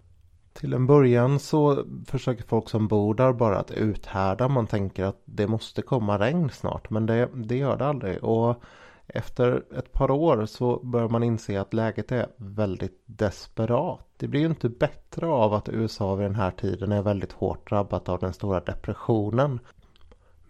Till 0.54 0.74
en 0.74 0.88
början 0.88 1.40
så 1.40 1.86
försöker 2.08 2.44
folk 2.44 2.70
som 2.70 2.88
bor 2.88 3.16
där 3.16 3.34
bara 3.34 3.60
att 3.60 3.72
uthärda. 3.72 4.48
Man 4.48 4.68
tänker 4.68 5.04
att 5.04 5.22
det 5.26 5.48
måste 5.48 5.82
komma 5.82 6.20
regn 6.20 6.50
snart 6.50 6.90
men 6.90 7.06
det, 7.06 7.30
det 7.34 7.58
gör 7.58 7.78
det 7.78 7.86
aldrig. 7.86 8.24
Och 8.24 8.64
Efter 9.08 9.64
ett 9.78 9.92
par 9.92 10.12
år 10.12 10.46
så 10.46 10.80
börjar 10.84 11.10
man 11.10 11.24
inse 11.24 11.62
att 11.62 11.74
läget 11.74 12.12
är 12.12 12.28
väldigt 12.38 13.04
desperat. 13.06 14.08
Det 14.18 14.28
blir 14.28 14.40
ju 14.40 14.48
inte 14.48 14.70
bättre 14.70 15.28
av 15.28 15.54
att 15.54 15.70
USA 15.70 16.16
vid 16.16 16.26
den 16.26 16.36
här 16.36 16.52
tiden 16.52 16.92
är 16.92 17.02
väldigt 17.02 17.32
hårt 17.32 17.70
drabbat 17.70 18.10
av 18.10 18.20
den 18.20 18.34
stora 18.34 18.60
depressionen. 18.60 19.60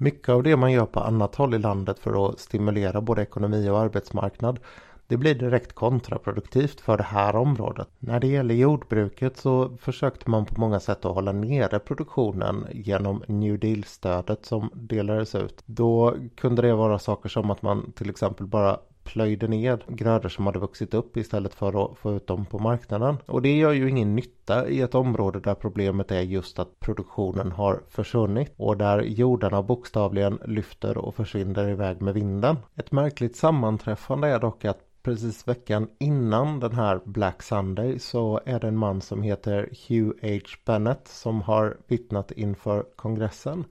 Mycket 0.03 0.29
av 0.29 0.43
det 0.43 0.57
man 0.57 0.71
gör 0.71 0.85
på 0.85 0.99
annat 0.99 1.35
håll 1.35 1.53
i 1.53 1.59
landet 1.59 1.99
för 1.99 2.29
att 2.29 2.39
stimulera 2.39 3.01
både 3.01 3.21
ekonomi 3.21 3.69
och 3.69 3.79
arbetsmarknad 3.79 4.59
det 5.07 5.17
blir 5.17 5.35
direkt 5.35 5.73
kontraproduktivt 5.73 6.81
för 6.81 6.97
det 6.97 7.03
här 7.03 7.35
området. 7.35 7.87
När 7.99 8.19
det 8.19 8.27
gäller 8.27 8.55
jordbruket 8.55 9.37
så 9.37 9.77
försökte 9.77 10.29
man 10.29 10.45
på 10.45 10.61
många 10.61 10.79
sätt 10.79 11.05
att 11.05 11.15
hålla 11.15 11.31
nere 11.31 11.79
produktionen 11.79 12.67
genom 12.71 13.23
New 13.27 13.59
Deal-stödet 13.59 14.45
som 14.45 14.69
delades 14.73 15.35
ut. 15.35 15.63
Då 15.65 16.15
kunde 16.35 16.61
det 16.61 16.73
vara 16.73 16.99
saker 16.99 17.29
som 17.29 17.51
att 17.51 17.61
man 17.61 17.91
till 17.91 18.09
exempel 18.09 18.47
bara 18.47 18.79
plöjde 19.13 19.47
ner 19.47 19.83
grödor 19.87 20.29
som 20.29 20.45
hade 20.45 20.59
vuxit 20.59 20.93
upp 20.93 21.17
istället 21.17 21.53
för 21.53 21.85
att 21.85 21.97
få 21.97 22.15
ut 22.15 22.27
dem 22.27 22.45
på 22.45 22.59
marknaden. 22.59 23.17
Och 23.25 23.41
det 23.41 23.57
gör 23.57 23.71
ju 23.71 23.89
ingen 23.89 24.15
nytta 24.15 24.67
i 24.67 24.81
ett 24.81 24.95
område 24.95 25.39
där 25.39 25.55
problemet 25.55 26.11
är 26.11 26.21
just 26.21 26.59
att 26.59 26.79
produktionen 26.79 27.51
har 27.51 27.81
försvunnit 27.89 28.53
och 28.57 28.77
där 28.77 29.01
jordarna 29.01 29.61
bokstavligen 29.61 30.39
lyfter 30.45 30.97
och 30.97 31.15
försvinner 31.15 31.69
iväg 31.69 32.01
med 32.01 32.13
vinden. 32.13 32.57
Ett 32.75 32.91
märkligt 32.91 33.35
sammanträffande 33.35 34.27
är 34.27 34.39
dock 34.39 34.65
att 34.65 34.79
precis 35.03 35.47
veckan 35.47 35.87
innan 35.99 36.59
den 36.59 36.73
här 36.73 36.99
Black 37.05 37.43
Sunday 37.43 37.99
så 37.99 38.39
är 38.45 38.59
det 38.59 38.67
en 38.67 38.77
man 38.77 39.01
som 39.01 39.21
heter 39.21 39.69
Hugh 39.87 40.13
H. 40.21 40.39
Bennett 40.65 41.07
som 41.07 41.41
har 41.41 41.77
vittnat 41.87 42.31
inför 42.31 42.85
kongressen. 42.95 43.65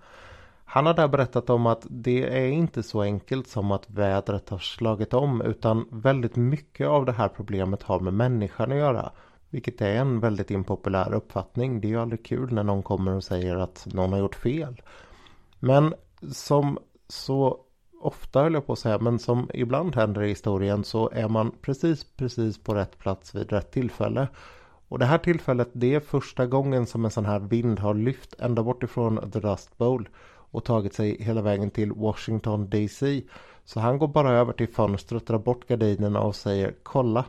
Han 0.72 0.86
har 0.86 0.94
där 0.94 1.08
berättat 1.08 1.50
om 1.50 1.66
att 1.66 1.86
det 1.90 2.44
är 2.44 2.46
inte 2.46 2.82
så 2.82 3.02
enkelt 3.02 3.48
som 3.48 3.72
att 3.72 3.90
vädret 3.90 4.48
har 4.48 4.58
slagit 4.58 5.14
om 5.14 5.42
utan 5.42 5.88
väldigt 5.90 6.36
mycket 6.36 6.88
av 6.88 7.04
det 7.04 7.12
här 7.12 7.28
problemet 7.28 7.82
har 7.82 8.00
med 8.00 8.14
människan 8.14 8.72
att 8.72 8.78
göra. 8.78 9.12
Vilket 9.50 9.80
är 9.80 9.94
en 9.94 10.20
väldigt 10.20 10.50
impopulär 10.50 11.14
uppfattning. 11.14 11.80
Det 11.80 11.86
är 11.86 11.90
ju 11.90 12.00
aldrig 12.00 12.24
kul 12.24 12.52
när 12.52 12.62
någon 12.62 12.82
kommer 12.82 13.12
och 13.12 13.24
säger 13.24 13.56
att 13.56 13.86
någon 13.92 14.12
har 14.12 14.18
gjort 14.18 14.34
fel. 14.34 14.82
Men 15.58 15.94
som 16.32 16.78
så 17.08 17.58
ofta 18.00 18.42
höll 18.42 18.54
jag 18.54 18.66
på 18.66 18.72
att 18.72 18.78
säga, 18.78 18.98
men 18.98 19.18
som 19.18 19.50
ibland 19.54 19.96
händer 19.96 20.22
i 20.22 20.28
historien 20.28 20.84
så 20.84 21.10
är 21.10 21.28
man 21.28 21.52
precis, 21.62 22.04
precis 22.16 22.58
på 22.58 22.74
rätt 22.74 22.98
plats 22.98 23.34
vid 23.34 23.52
rätt 23.52 23.72
tillfälle. 23.72 24.28
Och 24.88 24.98
det 24.98 25.06
här 25.06 25.18
tillfället 25.18 25.68
det 25.72 25.94
är 25.94 26.00
första 26.00 26.46
gången 26.46 26.86
som 26.86 27.04
en 27.04 27.10
sån 27.10 27.26
här 27.26 27.40
vind 27.40 27.80
har 27.80 27.94
lyft 27.94 28.34
ända 28.38 28.62
bort 28.62 28.82
ifrån 28.82 29.30
The 29.30 29.40
Dust 29.40 29.78
Bowl 29.78 30.08
och 30.52 30.64
tagit 30.64 30.94
sig 30.94 31.22
hela 31.22 31.42
vägen 31.42 31.70
till 31.70 31.92
Washington 31.92 32.70
DC. 32.70 33.22
Så 33.64 33.80
han 33.80 33.98
går 33.98 34.08
bara 34.08 34.30
över 34.30 34.52
till 34.52 34.68
fönstret, 34.68 35.26
drar 35.26 35.38
bort 35.38 35.68
gardinerna 35.68 36.20
och 36.20 36.36
säger 36.36 36.74
kolla 36.82 37.24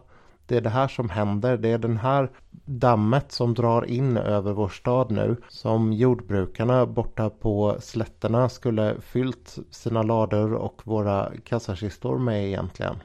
det 0.47 0.57
är 0.57 0.61
det 0.61 0.69
här 0.69 0.87
som 0.87 1.09
händer. 1.09 1.57
Det 1.57 1.69
är 1.69 1.77
den 1.77 1.97
här 1.97 2.29
dammet 2.65 3.31
som 3.31 3.53
drar 3.53 3.85
in 3.85 4.17
över 4.17 4.53
vår 4.53 4.69
stad 4.69 5.11
nu. 5.11 5.35
Som 5.49 5.93
jordbrukarna 5.93 6.85
borta 6.85 7.29
på 7.29 7.75
slätterna 7.79 8.49
skulle 8.49 9.01
fyllt 9.01 9.57
sina 9.71 10.03
lador 10.03 10.53
och 10.53 10.81
våra 10.83 11.31
kassakistor 11.43 12.17
med 12.19 12.45
egentligen. 12.47 12.95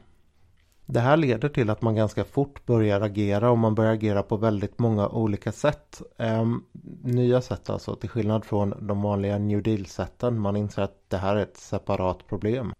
Det 0.90 1.00
här 1.00 1.16
leder 1.16 1.48
till 1.48 1.70
att 1.70 1.82
man 1.82 1.94
ganska 1.94 2.24
fort 2.24 2.66
börjar 2.66 3.00
agera 3.00 3.50
och 3.50 3.58
man 3.58 3.74
börjar 3.74 3.92
agera 3.92 4.22
på 4.22 4.36
väldigt 4.36 4.78
många 4.78 5.08
olika 5.08 5.52
sätt. 5.52 6.02
Ehm, 6.18 6.64
nya 7.02 7.40
sätt 7.40 7.70
alltså, 7.70 7.96
till 7.96 8.08
skillnad 8.08 8.44
från 8.44 8.74
de 8.86 9.02
vanliga 9.02 9.38
New 9.38 9.62
Deal-sätten. 9.62 10.40
Man 10.40 10.56
inser 10.56 10.82
att 10.82 11.04
det 11.08 11.16
här 11.16 11.36
är 11.36 11.42
ett 11.42 11.56
separat 11.56 12.26
problem. 12.26 12.72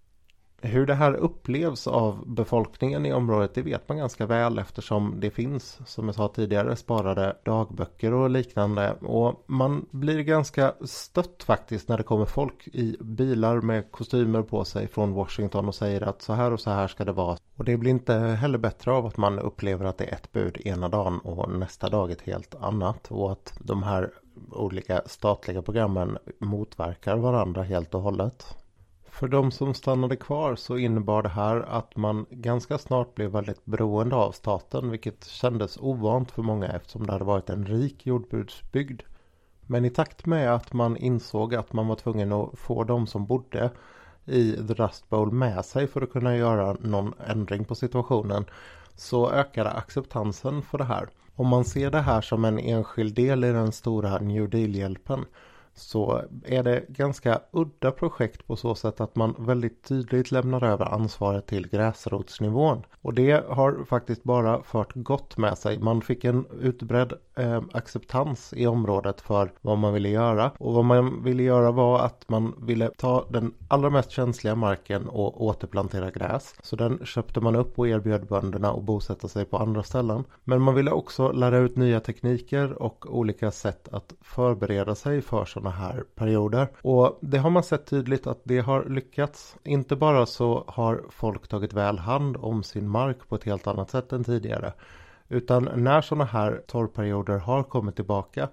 Hur 0.62 0.87
det 0.87 0.95
här 0.95 1.15
upplevs 1.15 1.87
av 1.87 2.25
befolkningen 2.27 3.07
i 3.07 3.12
området 3.12 3.55
det 3.55 3.62
vet 3.62 3.88
man 3.88 3.99
ganska 3.99 4.27
väl 4.27 4.59
eftersom 4.59 5.15
det 5.21 5.31
finns 5.31 5.79
som 5.87 6.07
jag 6.07 6.15
sa 6.15 6.29
tidigare 6.29 6.77
sparade 6.77 7.37
dagböcker 7.45 8.12
och 8.12 8.31
liknande. 8.31 8.93
Och 8.93 9.45
man 9.47 9.87
blir 9.91 10.21
ganska 10.21 10.75
stött 10.85 11.43
faktiskt 11.43 11.88
när 11.88 11.97
det 11.97 12.03
kommer 12.03 12.25
folk 12.25 12.69
i 12.69 12.97
bilar 13.00 13.61
med 13.61 13.93
kostymer 13.93 14.43
på 14.43 14.65
sig 14.65 14.88
från 14.88 15.12
Washington 15.12 15.69
och 15.69 15.75
säger 15.75 16.03
att 16.03 16.23
så 16.23 16.33
här 16.33 16.53
och 16.53 16.61
så 16.61 16.71
här 16.71 16.88
ska 16.88 17.05
det 17.05 17.12
vara. 17.12 17.38
Och 17.57 17.65
det 17.65 17.77
blir 17.77 17.91
inte 17.91 18.15
heller 18.15 18.59
bättre 18.59 18.93
av 18.93 19.07
att 19.07 19.17
man 19.17 19.38
upplever 19.38 19.85
att 19.85 19.99
det 19.99 20.05
är 20.05 20.15
ett 20.15 20.33
bud 20.33 20.61
ena 20.65 20.88
dagen 20.88 21.19
och 21.19 21.50
nästa 21.50 21.88
dag 21.88 22.11
ett 22.11 22.23
helt 22.23 22.55
annat. 22.55 23.11
Och 23.11 23.33
att 23.33 23.59
de 23.61 23.83
här 23.83 24.11
olika 24.50 25.03
statliga 25.07 25.62
programmen 25.62 26.19
motverkar 26.38 27.17
varandra 27.17 27.62
helt 27.62 27.95
och 27.95 28.03
hållet. 28.03 28.57
För 29.19 29.29
de 29.29 29.51
som 29.51 29.75
stannade 29.75 30.17
kvar 30.17 30.57
så 30.57 30.77
innebar 30.77 31.23
det 31.23 31.29
här 31.29 31.61
att 31.61 31.97
man 31.97 32.27
ganska 32.31 32.79
snart 32.79 33.15
blev 33.15 33.31
väldigt 33.31 33.65
beroende 33.65 34.17
av 34.17 34.33
staten 34.33 34.91
vilket 34.91 35.25
kändes 35.25 35.79
ovant 35.81 36.31
för 36.31 36.43
många 36.43 36.67
eftersom 36.67 37.07
det 37.07 37.13
hade 37.13 37.25
varit 37.25 37.51
en 37.51 37.67
rik 37.67 38.07
jordbruksbygd. 38.07 39.03
Men 39.67 39.85
i 39.85 39.91
takt 39.91 40.27
med 40.27 40.55
att 40.55 40.73
man 40.73 40.97
insåg 40.97 41.55
att 41.55 41.73
man 41.73 41.89
var 41.89 41.97
tvungen 41.97 42.33
att 42.33 42.59
få 42.59 42.85
de 42.85 43.07
som 43.07 43.27
bodde 43.27 43.71
i 44.25 44.53
The 44.53 44.75
Rust 44.75 45.09
Bowl 45.09 45.33
med 45.33 45.65
sig 45.65 45.87
för 45.87 46.03
att 46.03 46.13
kunna 46.13 46.37
göra 46.37 46.77
någon 46.81 47.15
ändring 47.27 47.65
på 47.65 47.75
situationen 47.75 48.45
så 48.95 49.31
ökade 49.31 49.71
acceptansen 49.71 50.63
för 50.63 50.79
det 50.79 50.85
här. 50.85 51.09
Om 51.35 51.47
man 51.49 51.65
ser 51.65 51.91
det 51.91 52.01
här 52.01 52.21
som 52.21 52.45
en 52.45 52.59
enskild 52.59 53.15
del 53.15 53.45
i 53.45 53.53
den 53.53 53.73
stora 53.73 54.19
New 54.19 54.51
Deal-hjälpen 54.51 55.25
så 55.79 56.23
är 56.45 56.63
det 56.63 56.85
ganska 56.89 57.41
udda 57.51 57.91
projekt 57.91 58.47
på 58.47 58.57
så 58.57 58.75
sätt 58.75 59.01
att 59.01 59.17
man 59.17 59.35
väldigt 59.39 59.83
tydligt 59.83 60.31
lämnar 60.31 60.65
över 60.65 60.85
ansvaret 60.85 61.47
till 61.47 61.69
gräsrotsnivån. 61.69 62.83
Och 63.03 63.15
det 63.15 63.45
har 63.49 63.85
faktiskt 63.85 64.25
bara 64.25 64.63
fört 64.63 64.93
gott 64.95 65.37
med 65.37 65.59
sig. 65.59 65.79
Man 65.79 66.03
fick 66.03 66.25
en 66.25 66.47
utbredd 66.61 67.13
eh, 67.35 67.63
acceptans 67.73 68.53
i 68.57 68.67
området 68.67 69.21
för 69.21 69.53
vad 69.61 69.79
man 69.79 69.95
ville 69.95 70.09
göra. 70.09 70.51
Och 70.59 70.75
vad 70.75 70.85
man 70.85 71.23
ville 71.23 71.43
göra 71.43 71.71
var 71.71 72.01
att 72.01 72.25
man 72.29 72.55
ville 72.67 72.91
ta 72.97 73.27
den 73.31 73.55
allra 73.69 73.91
mest 73.91 74.11
känsliga 74.11 74.55
marken 74.55 75.09
och 75.09 75.45
återplantera 75.45 76.11
gräs. 76.11 76.55
Så 76.63 76.77
den 76.77 77.01
köpte 77.05 77.41
man 77.41 77.57
upp 77.57 77.79
och 77.79 77.89
erbjöd 77.89 78.27
bönderna 78.27 78.71
att 78.71 78.83
bosätta 78.83 79.29
sig 79.29 79.45
på 79.45 79.57
andra 79.57 79.83
ställen. 79.83 80.25
Men 80.45 80.63
man 80.63 80.75
ville 80.75 80.91
också 80.91 81.33
lära 81.33 81.59
ut 81.59 81.77
nya 81.77 82.01
tekniker 82.01 82.83
och 82.83 83.19
olika 83.19 83.51
sätt 83.51 83.89
att 83.93 84.13
förbereda 84.21 84.95
sig 84.95 85.23
för 85.23 85.45
sådana 85.45 85.68
sådana 85.71 85.93
här 85.93 86.05
perioder. 86.15 86.69
Och 86.83 87.19
det 87.21 87.39
har 87.39 87.51
man 87.51 87.63
sett 87.63 87.87
tydligt 87.87 88.27
att 88.27 88.41
det 88.45 88.59
har 88.59 88.85
lyckats. 88.85 89.57
Inte 89.65 89.97
bara 89.97 90.27
så 90.27 90.65
har 90.67 91.03
folk 91.11 91.49
tagit 91.49 91.73
väl 91.73 91.99
hand 91.99 92.37
om 92.37 92.63
sin 92.63 92.89
mark 92.89 93.29
på 93.29 93.35
ett 93.35 93.45
helt 93.45 93.67
annat 93.67 93.91
sätt 93.91 94.13
än 94.13 94.25
tidigare. 94.25 94.73
Utan 95.29 95.69
när 95.77 96.01
sådana 96.01 96.25
här 96.25 96.63
torrperioder 96.67 97.39
har 97.39 97.63
kommit 97.63 97.97
tillbaka 97.97 98.49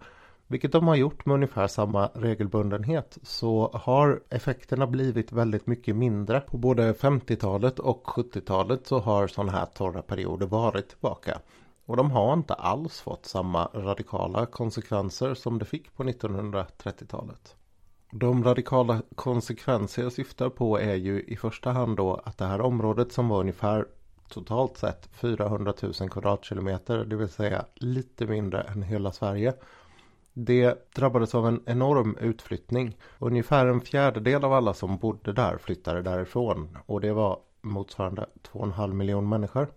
vilket 0.48 0.72
de 0.72 0.88
har 0.88 0.96
gjort 0.96 1.26
med 1.26 1.34
ungefär 1.34 1.68
samma 1.68 2.10
regelbundenhet 2.14 3.18
så 3.24 3.72
har 3.74 4.20
effekterna 4.30 4.88
blivit 4.88 5.32
väldigt 5.32 5.68
mycket 5.68 5.96
mindre. 5.96 6.40
På 6.40 6.58
både 6.58 6.94
50-talet 6.94 7.80
och 7.80 8.04
70-talet 8.06 8.88
så 8.88 9.00
har 9.00 9.28
sådana 9.28 9.52
här 9.52 9.66
torra 9.66 10.02
perioder 10.02 10.46
varit 10.46 10.90
tillbaka. 10.90 11.40
Och 11.86 11.98
de 11.98 12.12
har 12.12 12.34
inte 12.34 12.54
alls 12.54 13.02
fått 13.02 13.26
samma 13.26 13.70
radikala 13.74 14.46
konsekvenser 14.46 15.34
som 15.34 15.60
det 15.60 15.66
fick 15.66 15.96
på 15.96 16.04
1930-talet. 16.04 17.56
De 18.12 18.44
radikala 18.44 19.02
konsekvenser 19.16 20.04
jag 20.04 20.12
syftar 20.12 20.50
på 20.50 20.80
är 20.80 20.96
ju 20.96 21.22
i 21.22 21.36
första 21.36 21.72
hand 21.72 21.98
då 21.98 22.22
att 22.26 22.38
det 22.38 22.46
här 22.46 22.62
området 22.62 23.12
som 23.12 23.30
var 23.30 23.40
ungefär 23.40 23.86
totalt 24.30 24.78
sett 24.78 25.10
400 25.14 25.74
000 25.82 25.94
kvadratkilometer, 25.94 27.06
det 27.06 27.16
vill 27.16 27.30
säga 27.30 27.66
lite 27.76 28.26
mindre 28.26 28.62
än 28.62 28.82
hela 28.82 29.12
Sverige. 29.12 29.54
Det 30.34 30.94
drabbades 30.96 31.36
av 31.36 31.48
en 31.48 31.64
enorm 31.66 32.18
utflyttning. 32.22 32.98
Ungefär 33.20 33.66
en 33.66 33.82
fjärdedel 33.82 34.44
av 34.44 34.54
alla 34.54 34.74
som 34.74 34.98
bodde 34.98 35.34
där 35.34 35.58
flyttade 35.58 36.02
därifrån 36.02 36.78
och 36.86 37.02
det 37.02 37.14
var 37.14 37.40
motsvarande 37.62 38.26
2,5 38.52 38.94
miljoner 38.94 39.28
människor. 39.28 39.68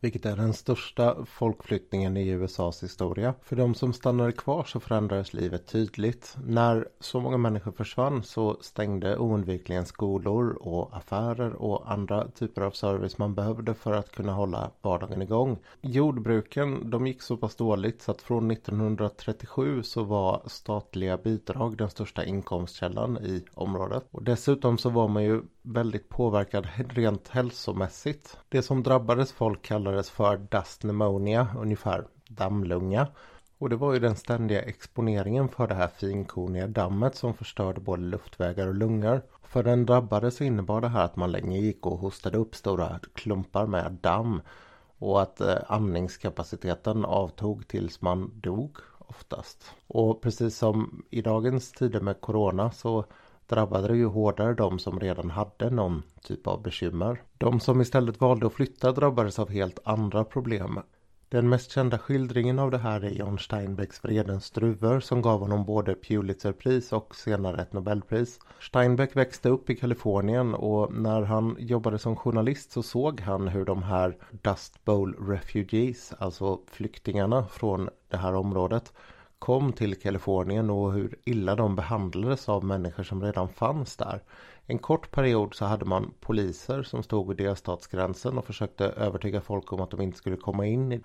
Vilket 0.00 0.26
är 0.26 0.36
den 0.36 0.52
största 0.52 1.24
folkflyttningen 1.24 2.16
i 2.16 2.28
USAs 2.28 2.82
historia. 2.82 3.34
För 3.42 3.56
de 3.56 3.74
som 3.74 3.92
stannade 3.92 4.32
kvar 4.32 4.64
så 4.64 4.80
förändrades 4.80 5.32
livet 5.32 5.66
tydligt. 5.66 6.36
När 6.46 6.88
så 7.00 7.20
många 7.20 7.36
människor 7.36 7.72
försvann 7.72 8.22
så 8.22 8.56
stängde 8.60 9.18
oundvikligen 9.18 9.86
skolor 9.86 10.58
och 10.60 10.96
affärer 10.96 11.52
och 11.52 11.92
andra 11.92 12.28
typer 12.28 12.62
av 12.62 12.70
service 12.70 13.18
man 13.18 13.34
behövde 13.34 13.74
för 13.74 13.92
att 13.92 14.12
kunna 14.12 14.32
hålla 14.32 14.70
vardagen 14.82 15.22
igång. 15.22 15.58
Jordbruken 15.80 16.90
de 16.90 17.06
gick 17.06 17.22
så 17.22 17.36
pass 17.36 17.56
dåligt 17.56 18.02
så 18.02 18.10
att 18.10 18.22
från 18.22 18.50
1937 18.50 19.82
så 19.82 20.04
var 20.04 20.42
statliga 20.46 21.16
bidrag 21.16 21.76
den 21.76 21.90
största 21.90 22.24
inkomstkällan 22.24 23.18
i 23.18 23.44
området. 23.54 24.04
Och 24.10 24.22
dessutom 24.22 24.78
så 24.78 24.90
var 24.90 25.08
man 25.08 25.24
ju 25.24 25.42
väldigt 25.72 26.08
påverkad 26.08 26.66
rent 26.76 27.28
hälsomässigt. 27.28 28.38
Det 28.48 28.62
som 28.62 28.82
drabbades 28.82 29.32
folk 29.32 29.62
kallades 29.62 30.10
för 30.10 30.36
dust 30.36 30.80
pneumonia, 30.80 31.48
ungefär 31.58 32.04
dammlunga. 32.28 33.06
Och 33.58 33.68
det 33.68 33.76
var 33.76 33.92
ju 33.92 33.98
den 33.98 34.16
ständiga 34.16 34.62
exponeringen 34.62 35.48
för 35.48 35.66
det 35.66 35.74
här 35.74 35.88
finkorniga 35.88 36.66
dammet 36.66 37.16
som 37.16 37.34
förstörde 37.34 37.80
både 37.80 38.02
luftvägar 38.02 38.66
och 38.66 38.74
lungor. 38.74 39.22
För 39.42 39.62
den 39.62 39.86
drabbade 39.86 40.30
så 40.30 40.44
innebar 40.44 40.80
det 40.80 40.88
här 40.88 41.04
att 41.04 41.16
man 41.16 41.32
länge 41.32 41.58
gick 41.58 41.86
och 41.86 41.98
hostade 41.98 42.38
upp 42.38 42.54
stora 42.54 43.00
klumpar 43.14 43.66
med 43.66 43.92
damm 43.92 44.40
och 44.98 45.22
att 45.22 45.40
eh, 45.40 45.56
andningskapaciteten 45.68 47.04
avtog 47.04 47.68
tills 47.68 48.00
man 48.00 48.30
dog 48.34 48.76
oftast. 48.98 49.64
Och 49.86 50.20
precis 50.20 50.56
som 50.58 51.04
i 51.10 51.22
dagens 51.22 51.72
tider 51.72 52.00
med 52.00 52.20
Corona 52.20 52.70
så 52.70 53.04
drabbade 53.48 53.88
det 53.88 53.96
ju 53.96 54.06
hårdare 54.06 54.54
de 54.54 54.78
som 54.78 55.00
redan 55.00 55.30
hade 55.30 55.70
någon 55.70 56.02
typ 56.22 56.46
av 56.46 56.62
bekymmer. 56.62 57.22
De 57.38 57.60
som 57.60 57.80
istället 57.80 58.20
valde 58.20 58.46
att 58.46 58.52
flytta 58.52 58.92
drabbades 58.92 59.38
av 59.38 59.50
helt 59.50 59.78
andra 59.84 60.24
problem. 60.24 60.80
Den 61.30 61.48
mest 61.48 61.70
kända 61.70 61.98
skildringen 61.98 62.58
av 62.58 62.70
det 62.70 62.78
här 62.78 63.04
är 63.04 63.10
John 63.10 63.38
Steinbecks 63.38 64.04
Vredens 64.04 64.50
druvor 64.50 65.00
som 65.00 65.22
gav 65.22 65.40
honom 65.40 65.64
både 65.64 65.94
Pulitzerpris 65.94 66.92
och 66.92 67.16
senare 67.16 67.62
ett 67.62 67.72
Nobelpris. 67.72 68.38
Steinbeck 68.60 69.16
växte 69.16 69.48
upp 69.48 69.70
i 69.70 69.76
Kalifornien 69.76 70.54
och 70.54 70.92
när 70.92 71.22
han 71.22 71.56
jobbade 71.58 71.98
som 71.98 72.16
journalist 72.16 72.72
så 72.72 72.82
såg 72.82 73.20
han 73.20 73.48
hur 73.48 73.64
de 73.64 73.82
här 73.82 74.16
Dust 74.30 74.84
Bowl 74.84 75.14
Refugees, 75.28 76.12
alltså 76.18 76.60
flyktingarna 76.70 77.46
från 77.46 77.88
det 78.08 78.16
här 78.16 78.34
området, 78.34 78.92
kom 79.38 79.72
till 79.72 80.00
Kalifornien 80.00 80.70
och 80.70 80.92
hur 80.92 81.18
illa 81.24 81.54
de 81.54 81.76
behandlades 81.76 82.48
av 82.48 82.64
människor 82.64 83.02
som 83.02 83.22
redan 83.22 83.48
fanns 83.48 83.96
där. 83.96 84.22
En 84.66 84.78
kort 84.78 85.10
period 85.10 85.54
så 85.54 85.64
hade 85.64 85.84
man 85.84 86.12
poliser 86.20 86.82
som 86.82 87.02
stod 87.02 87.28
vid 87.28 87.36
delstatsgränsen 87.36 88.38
och 88.38 88.44
försökte 88.44 88.84
övertyga 88.84 89.40
folk 89.40 89.72
om 89.72 89.80
att 89.80 89.90
de 89.90 90.00
inte 90.00 90.18
skulle 90.18 90.36
komma 90.36 90.66
in. 90.66 91.04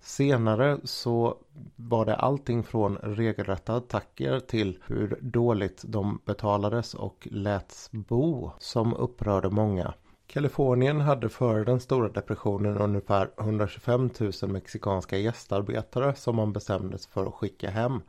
Senare 0.00 0.78
så 0.84 1.36
var 1.76 2.04
det 2.04 2.16
allting 2.16 2.62
från 2.64 2.96
regelrätta 2.96 3.76
attacker 3.76 4.40
till 4.40 4.78
hur 4.86 5.18
dåligt 5.20 5.82
de 5.86 6.20
betalades 6.24 6.94
och 6.94 7.28
läts 7.30 7.88
bo 7.92 8.50
som 8.58 8.94
upprörde 8.94 9.50
många. 9.50 9.94
Kalifornien 10.26 11.00
hade 11.00 11.28
före 11.28 11.64
den 11.64 11.80
stora 11.80 12.08
depressionen 12.08 12.78
ungefär 12.78 13.30
125 13.38 14.10
000 14.20 14.32
mexikanska 14.50 15.16
gästarbetare 15.18 16.14
som 16.14 16.36
man 16.36 16.52
bestämde 16.52 16.98
sig 16.98 17.12
för 17.12 17.26
att 17.26 17.34
skicka 17.34 17.70
hem. 17.70 18.00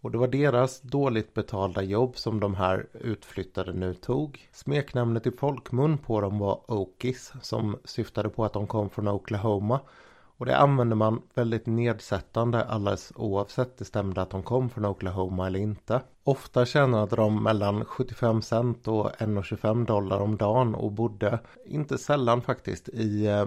Och 0.00 0.10
det 0.10 0.18
var 0.18 0.28
deras 0.28 0.80
dåligt 0.80 1.34
betalda 1.34 1.82
jobb 1.82 2.16
som 2.16 2.40
de 2.40 2.54
här 2.54 2.86
utflyttade 2.92 3.72
nu 3.72 3.94
tog. 3.94 4.48
Smeknamnet 4.52 5.26
i 5.26 5.30
folkmun 5.30 5.98
på 5.98 6.20
dem 6.20 6.38
var 6.38 6.70
Okies 6.70 7.32
som 7.42 7.78
syftade 7.84 8.28
på 8.28 8.44
att 8.44 8.52
de 8.52 8.66
kom 8.66 8.90
från 8.90 9.08
Oklahoma. 9.08 9.80
Och 10.38 10.46
det 10.46 10.56
använde 10.56 10.94
man 10.94 11.22
väldigt 11.34 11.66
nedsättande 11.66 12.64
alldeles 12.64 13.12
oavsett 13.16 13.78
det 13.78 13.84
stämde 13.84 14.22
att 14.22 14.30
de 14.30 14.42
kom 14.42 14.70
från 14.70 14.84
Oklahoma 14.84 15.46
eller 15.46 15.58
inte. 15.58 16.00
Ofta 16.24 16.66
tjänade 16.66 17.16
de 17.16 17.42
mellan 17.42 17.84
75 17.84 18.42
cent 18.42 18.88
och 18.88 19.10
1,25 19.10 19.86
dollar 19.86 20.20
om 20.20 20.36
dagen 20.36 20.74
och 20.74 20.92
bodde 20.92 21.38
inte 21.66 21.98
sällan 21.98 22.42
faktiskt 22.42 22.88
i 22.88 23.26
eh, 23.26 23.46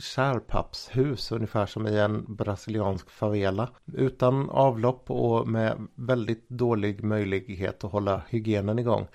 kärpappshus 0.00 1.32
ungefär 1.32 1.66
som 1.66 1.86
i 1.86 1.98
en 1.98 2.34
brasiliansk 2.34 3.10
favela. 3.10 3.68
Utan 3.92 4.50
avlopp 4.50 5.10
och 5.10 5.48
med 5.48 5.86
väldigt 5.94 6.48
dålig 6.48 7.04
möjlighet 7.04 7.84
att 7.84 7.92
hålla 7.92 8.22
hygienen 8.28 8.78
igång. 8.78 9.06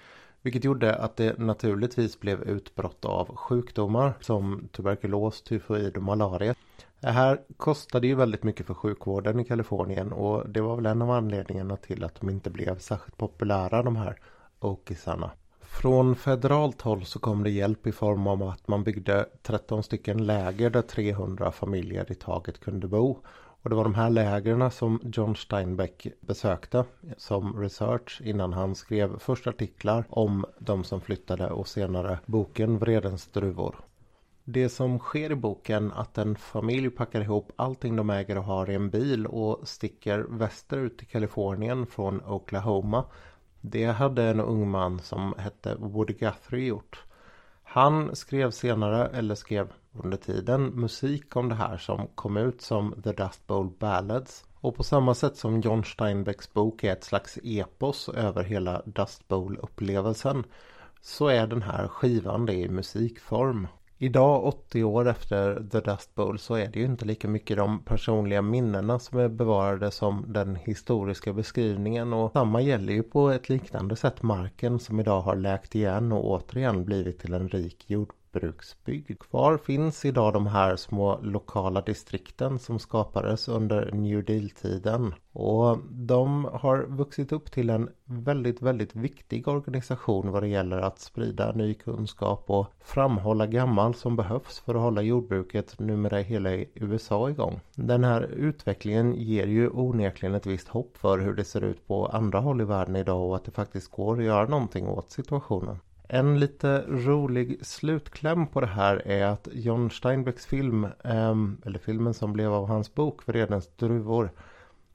Vilket 0.42 0.64
gjorde 0.64 0.96
att 0.96 1.16
det 1.16 1.40
naturligtvis 1.40 2.20
blev 2.20 2.42
utbrott 2.44 3.06
av 3.06 3.36
sjukdomar 3.36 4.14
som 4.22 4.68
tuberkulos, 4.72 5.42
tyfoid 5.42 5.98
och 5.98 6.04
malaria. 6.04 6.56
Det 7.00 7.12
här 7.12 7.42
kostade 7.58 8.08
ju 8.08 8.16
väldigt 8.16 8.44
mycket 8.44 8.66
för 8.66 8.74
sjukvården 8.74 9.40
i 9.40 9.44
Kalifornien 9.44 10.14
och 10.14 10.50
det 10.50 10.62
var 10.62 10.76
väl 10.76 10.86
en 10.86 11.02
av 11.02 11.12
anledningarna 11.12 11.78
till 11.78 12.04
att 12.04 12.16
de 12.20 12.30
inte 12.30 12.50
blev 12.50 12.80
särskilt 12.80 13.18
populära 13.18 13.84
de 13.84 13.96
här 13.96 14.20
okisarna. 14.60 15.32
Från 15.62 16.16
federalt 16.16 16.82
håll 16.82 17.06
så 17.06 17.20
kom 17.20 17.44
det 17.44 17.50
hjälp 17.50 17.88
i 17.88 17.92
form 17.92 18.28
av 18.28 18.44
att 18.44 18.68
man 18.68 18.84
byggde 18.84 19.26
13 19.42 19.84
stycken 19.84 20.26
läger 20.26 20.70
där 20.70 20.82
300 20.82 21.52
familjer 21.52 22.12
i 22.12 22.16
taget 22.16 22.60
kunde 22.60 22.88
bo. 22.88 23.18
Och 23.62 23.70
det 23.70 23.76
var 23.76 23.84
de 23.84 23.96
här 23.96 24.10
lägren 24.10 24.72
som 24.72 25.00
John 25.04 25.36
Steinbeck 25.36 26.08
besökte 26.20 26.86
som 27.18 27.62
research 27.62 28.22
innan 28.24 28.54
han 28.54 28.76
skrev 28.76 29.20
första 29.20 29.50
artiklar 29.50 30.06
om 30.10 30.46
de 30.60 30.84
som 30.84 31.02
flyttade 31.02 31.50
och 31.50 31.68
senare 31.68 32.20
boken 32.26 32.78
Vredens 32.78 33.28
druvor. 33.28 33.76
Det 34.50 34.70
som 34.70 35.00
sker 35.00 35.32
i 35.32 35.36
boken 35.36 35.92
att 35.92 36.18
en 36.18 36.36
familj 36.36 36.90
packar 36.90 37.22
ihop 37.22 37.52
allting 37.56 37.96
de 37.96 38.10
äger 38.10 38.38
och 38.38 38.44
har 38.44 38.70
i 38.70 38.76
en 38.76 38.90
bil 38.90 39.28
och 39.28 39.68
sticker 39.68 40.20
västerut 40.30 40.98
till 40.98 41.08
Kalifornien 41.08 41.88
från 41.88 42.22
Oklahoma. 42.26 43.06
Det 43.62 43.86
hade 43.86 44.24
en 44.24 44.40
ung 44.40 44.70
man 44.70 45.00
som 45.00 45.34
hette 45.38 45.76
Woody 45.76 46.14
Guthrie 46.14 46.68
gjort. 46.68 47.04
Han 47.64 48.16
skrev 48.16 48.52
senare, 48.52 49.08
eller 49.08 49.36
skrev 49.36 49.74
under 49.92 50.18
tiden, 50.18 50.66
musik 50.66 51.36
om 51.36 51.50
det 51.50 51.56
här 51.56 51.78
som 51.78 52.08
kom 52.16 52.38
ut 52.38 52.62
som 52.62 53.02
The 53.04 53.12
Dust 53.12 53.48
Bowl 53.48 53.70
Ballads. 53.80 54.46
Och 54.56 54.76
på 54.76 54.84
samma 54.84 55.14
sätt 55.14 55.38
som 55.38 55.62
John 55.62 55.84
Steinbecks 55.84 56.54
bok 56.54 56.84
är 56.84 56.92
ett 56.92 57.04
slags 57.04 57.40
epos 57.44 58.10
över 58.10 58.44
hela 58.44 58.82
Dust 58.86 59.28
Bowl-upplevelsen 59.28 60.44
så 61.02 61.28
är 61.28 61.48
den 61.48 61.62
här 61.62 61.88
skivan 61.88 62.46
det 62.46 62.54
i 62.54 62.70
musikform. 62.70 63.68
Idag 64.00 64.44
80 64.46 64.84
år 64.84 65.08
efter 65.08 65.64
The 65.72 65.80
Dust 65.80 66.16
Bowl 66.16 66.40
så 66.40 66.56
är 66.56 66.68
det 66.68 66.80
ju 66.80 66.86
inte 66.86 67.06
lika 67.06 67.28
mycket 67.28 67.58
de 67.58 67.84
personliga 67.84 68.42
minnena 68.42 69.00
som 69.00 69.20
är 69.20 69.28
bevarade 69.30 69.92
som 69.92 70.26
den 70.28 70.56
historiska 70.56 71.34
beskrivningen. 71.34 72.14
Och 72.14 72.32
samma 72.32 72.62
gäller 72.62 72.94
ju 72.94 73.04
på 73.04 73.30
ett 73.30 73.50
liknande 73.50 73.96
sätt 73.96 74.22
marken 74.22 74.80
som 74.80 75.00
idag 75.00 75.22
har 75.22 75.36
läkt 75.36 75.76
igen 75.76 76.12
och 76.12 76.32
återigen 76.32 76.86
blivit 76.86 77.20
till 77.20 77.34
en 77.34 77.50
rik 77.50 77.84
jord 77.88 78.14
lantbruksbygd. 78.38 79.20
Kvar 79.20 79.58
finns 79.58 80.06
idag 80.06 80.34
de 80.34 80.48
här 80.48 80.76
små 80.76 81.20
lokala 81.22 81.82
distrikten 81.82 82.60
som 82.60 82.80
skapades 82.80 83.48
under 83.48 83.92
New 83.92 84.24
Deal-tiden. 84.24 85.14
Och 85.32 85.78
de 85.92 86.46
har 86.46 86.86
vuxit 86.88 87.32
upp 87.32 87.52
till 87.52 87.70
en 87.70 87.90
väldigt, 88.06 88.62
väldigt 88.62 88.96
viktig 88.96 89.48
organisation 89.48 90.32
vad 90.32 90.44
det 90.44 90.48
gäller 90.48 90.78
att 90.78 91.00
sprida 91.00 91.52
ny 91.52 91.74
kunskap 91.74 92.44
och 92.48 92.68
framhålla 92.80 93.48
gammal 93.48 93.94
som 93.94 94.16
behövs 94.16 94.60
för 94.60 94.76
att 94.76 94.82
hålla 94.82 95.02
jordbruket 95.02 95.80
numera 95.80 96.20
i 96.20 96.24
hela 96.24 96.50
USA 96.74 97.30
igång. 97.30 97.60
Den 97.76 98.04
här 98.04 98.22
utvecklingen 98.22 99.14
ger 99.16 99.48
ju 99.48 99.70
onekligen 99.70 100.36
ett 100.36 100.46
visst 100.46 100.68
hopp 100.68 100.98
för 100.98 101.20
hur 101.20 101.34
det 101.34 101.44
ser 101.44 101.64
ut 101.64 101.88
på 101.88 102.06
andra 102.06 102.40
håll 102.40 102.62
i 102.62 102.66
världen 102.66 102.96
idag 102.96 103.30
och 103.30 103.36
att 103.36 103.46
det 103.46 103.52
faktiskt 103.52 103.92
går 103.92 104.18
att 104.18 104.26
göra 104.26 104.48
någonting 104.48 104.88
åt 104.88 105.12
situationen. 105.12 105.80
En 106.10 106.40
lite 106.40 106.86
rolig 106.88 107.66
slutkläm 107.66 108.48
på 108.48 108.62
det 108.62 108.68
här 108.68 109.08
är 109.08 109.26
att 109.26 109.48
John 109.52 109.92
Steinbecks 109.92 110.46
film, 110.46 110.88
ehm, 111.04 111.62
eller 111.66 111.80
filmen 111.80 112.14
som 112.14 112.34
blev 112.34 112.54
av 112.54 112.68
hans 112.68 112.94
bok 112.94 113.28
Vredens 113.28 113.70
druvor, 113.76 114.32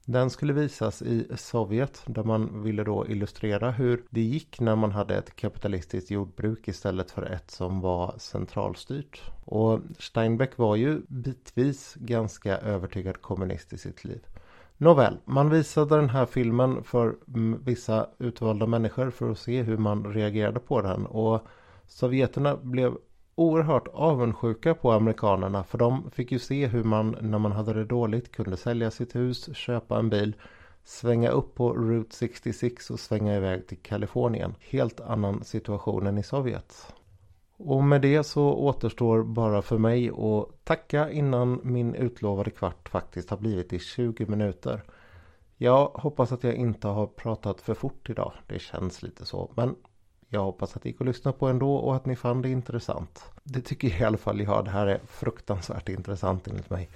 den 0.05 0.29
skulle 0.29 0.53
visas 0.53 1.01
i 1.01 1.27
Sovjet 1.35 2.03
där 2.05 2.23
man 2.23 2.63
ville 2.63 2.83
då 2.83 3.07
illustrera 3.07 3.71
hur 3.71 4.03
det 4.09 4.21
gick 4.21 4.59
när 4.59 4.75
man 4.75 4.91
hade 4.91 5.15
ett 5.15 5.35
kapitalistiskt 5.35 6.11
jordbruk 6.11 6.67
istället 6.67 7.11
för 7.11 7.23
ett 7.23 7.51
som 7.51 7.81
var 7.81 8.15
centralstyrt. 8.17 9.21
Och 9.45 9.79
Steinbeck 9.99 10.57
var 10.57 10.75
ju 10.75 11.01
bitvis 11.07 11.95
ganska 11.95 12.57
övertygad 12.57 13.21
kommunist 13.21 13.73
i 13.73 13.77
sitt 13.77 14.03
liv. 14.03 14.25
Nåväl, 14.77 15.17
man 15.25 15.49
visade 15.49 15.95
den 15.95 16.09
här 16.09 16.25
filmen 16.25 16.83
för 16.83 17.15
vissa 17.65 18.07
utvalda 18.19 18.65
människor 18.65 19.09
för 19.09 19.31
att 19.31 19.39
se 19.39 19.61
hur 19.61 19.77
man 19.77 20.13
reagerade 20.13 20.59
på 20.59 20.81
den 20.81 21.05
och 21.05 21.41
sovjeterna 21.87 22.55
blev 22.55 22.97
oerhört 23.35 23.87
avundsjuka 23.93 24.73
på 24.73 24.91
amerikanerna 24.91 25.63
för 25.63 25.77
de 25.77 26.11
fick 26.11 26.31
ju 26.31 26.39
se 26.39 26.67
hur 26.67 26.83
man 26.83 27.17
när 27.21 27.39
man 27.39 27.51
hade 27.51 27.73
det 27.73 27.85
dåligt 27.85 28.31
kunde 28.31 28.57
sälja 28.57 28.91
sitt 28.91 29.15
hus, 29.15 29.55
köpa 29.55 29.99
en 29.99 30.09
bil, 30.09 30.35
svänga 30.83 31.29
upp 31.29 31.55
på 31.55 31.73
Route 31.73 32.15
66 32.15 32.89
och 32.89 32.99
svänga 32.99 33.35
iväg 33.35 33.67
till 33.67 33.77
Kalifornien. 33.77 34.55
Helt 34.59 34.99
annan 34.99 35.43
situation 35.43 36.07
än 36.07 36.17
i 36.17 36.23
Sovjet. 36.23 36.93
Och 37.65 37.83
med 37.83 38.01
det 38.01 38.23
så 38.23 38.53
återstår 38.53 39.23
bara 39.23 39.61
för 39.61 39.77
mig 39.77 40.09
att 40.09 40.65
tacka 40.65 41.11
innan 41.11 41.59
min 41.63 41.95
utlovade 41.95 42.49
kvart 42.51 42.89
faktiskt 42.89 43.29
har 43.29 43.37
blivit 43.37 43.73
i 43.73 43.79
20 43.79 44.25
minuter. 44.25 44.83
Jag 45.57 45.87
hoppas 45.87 46.31
att 46.31 46.43
jag 46.43 46.55
inte 46.55 46.87
har 46.87 47.07
pratat 47.07 47.61
för 47.61 47.73
fort 47.73 48.09
idag. 48.09 48.33
Det 48.47 48.59
känns 48.59 49.03
lite 49.03 49.25
så. 49.25 49.51
Men 49.55 49.75
jag 50.29 50.43
hoppas 50.43 50.75
att 50.75 50.83
det 50.83 50.89
gick 50.89 51.01
att 51.01 51.07
lyssna 51.07 51.31
på 51.31 51.47
ändå 51.47 51.75
och 51.75 51.95
att 51.95 52.05
ni 52.05 52.15
fann 52.15 52.41
det 52.41 52.49
intressant. 52.49 53.25
Det 53.43 53.61
tycker 53.61 54.01
i 54.01 54.03
alla 54.03 54.17
fall 54.17 54.41
jag. 54.41 54.65
Det 54.65 54.71
här 54.71 54.87
är 54.87 54.99
fruktansvärt 55.07 55.89
intressant 55.89 56.47
enligt 56.47 56.69
mig. 56.69 56.89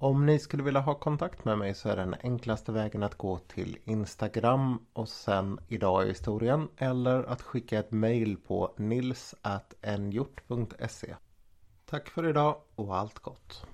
Om 0.00 0.26
ni 0.26 0.38
skulle 0.38 0.62
vilja 0.62 0.80
ha 0.80 0.94
kontakt 0.94 1.44
med 1.44 1.58
mig 1.58 1.74
så 1.74 1.88
är 1.88 1.96
den 1.96 2.14
enklaste 2.22 2.72
vägen 2.72 3.02
att 3.02 3.14
gå 3.14 3.38
till 3.38 3.78
Instagram 3.84 4.86
och 4.92 5.08
sen 5.08 5.60
idag 5.68 6.04
i 6.04 6.08
historien 6.08 6.68
eller 6.76 7.24
att 7.24 7.42
skicka 7.42 7.78
ett 7.78 7.90
mail 7.90 8.36
på 8.36 8.74
nils.nhjort.se 8.76 9.54
Tack 11.84 12.08
för 12.08 12.28
idag 12.28 12.56
och 12.74 12.96
allt 12.96 13.18
gott! 13.18 13.66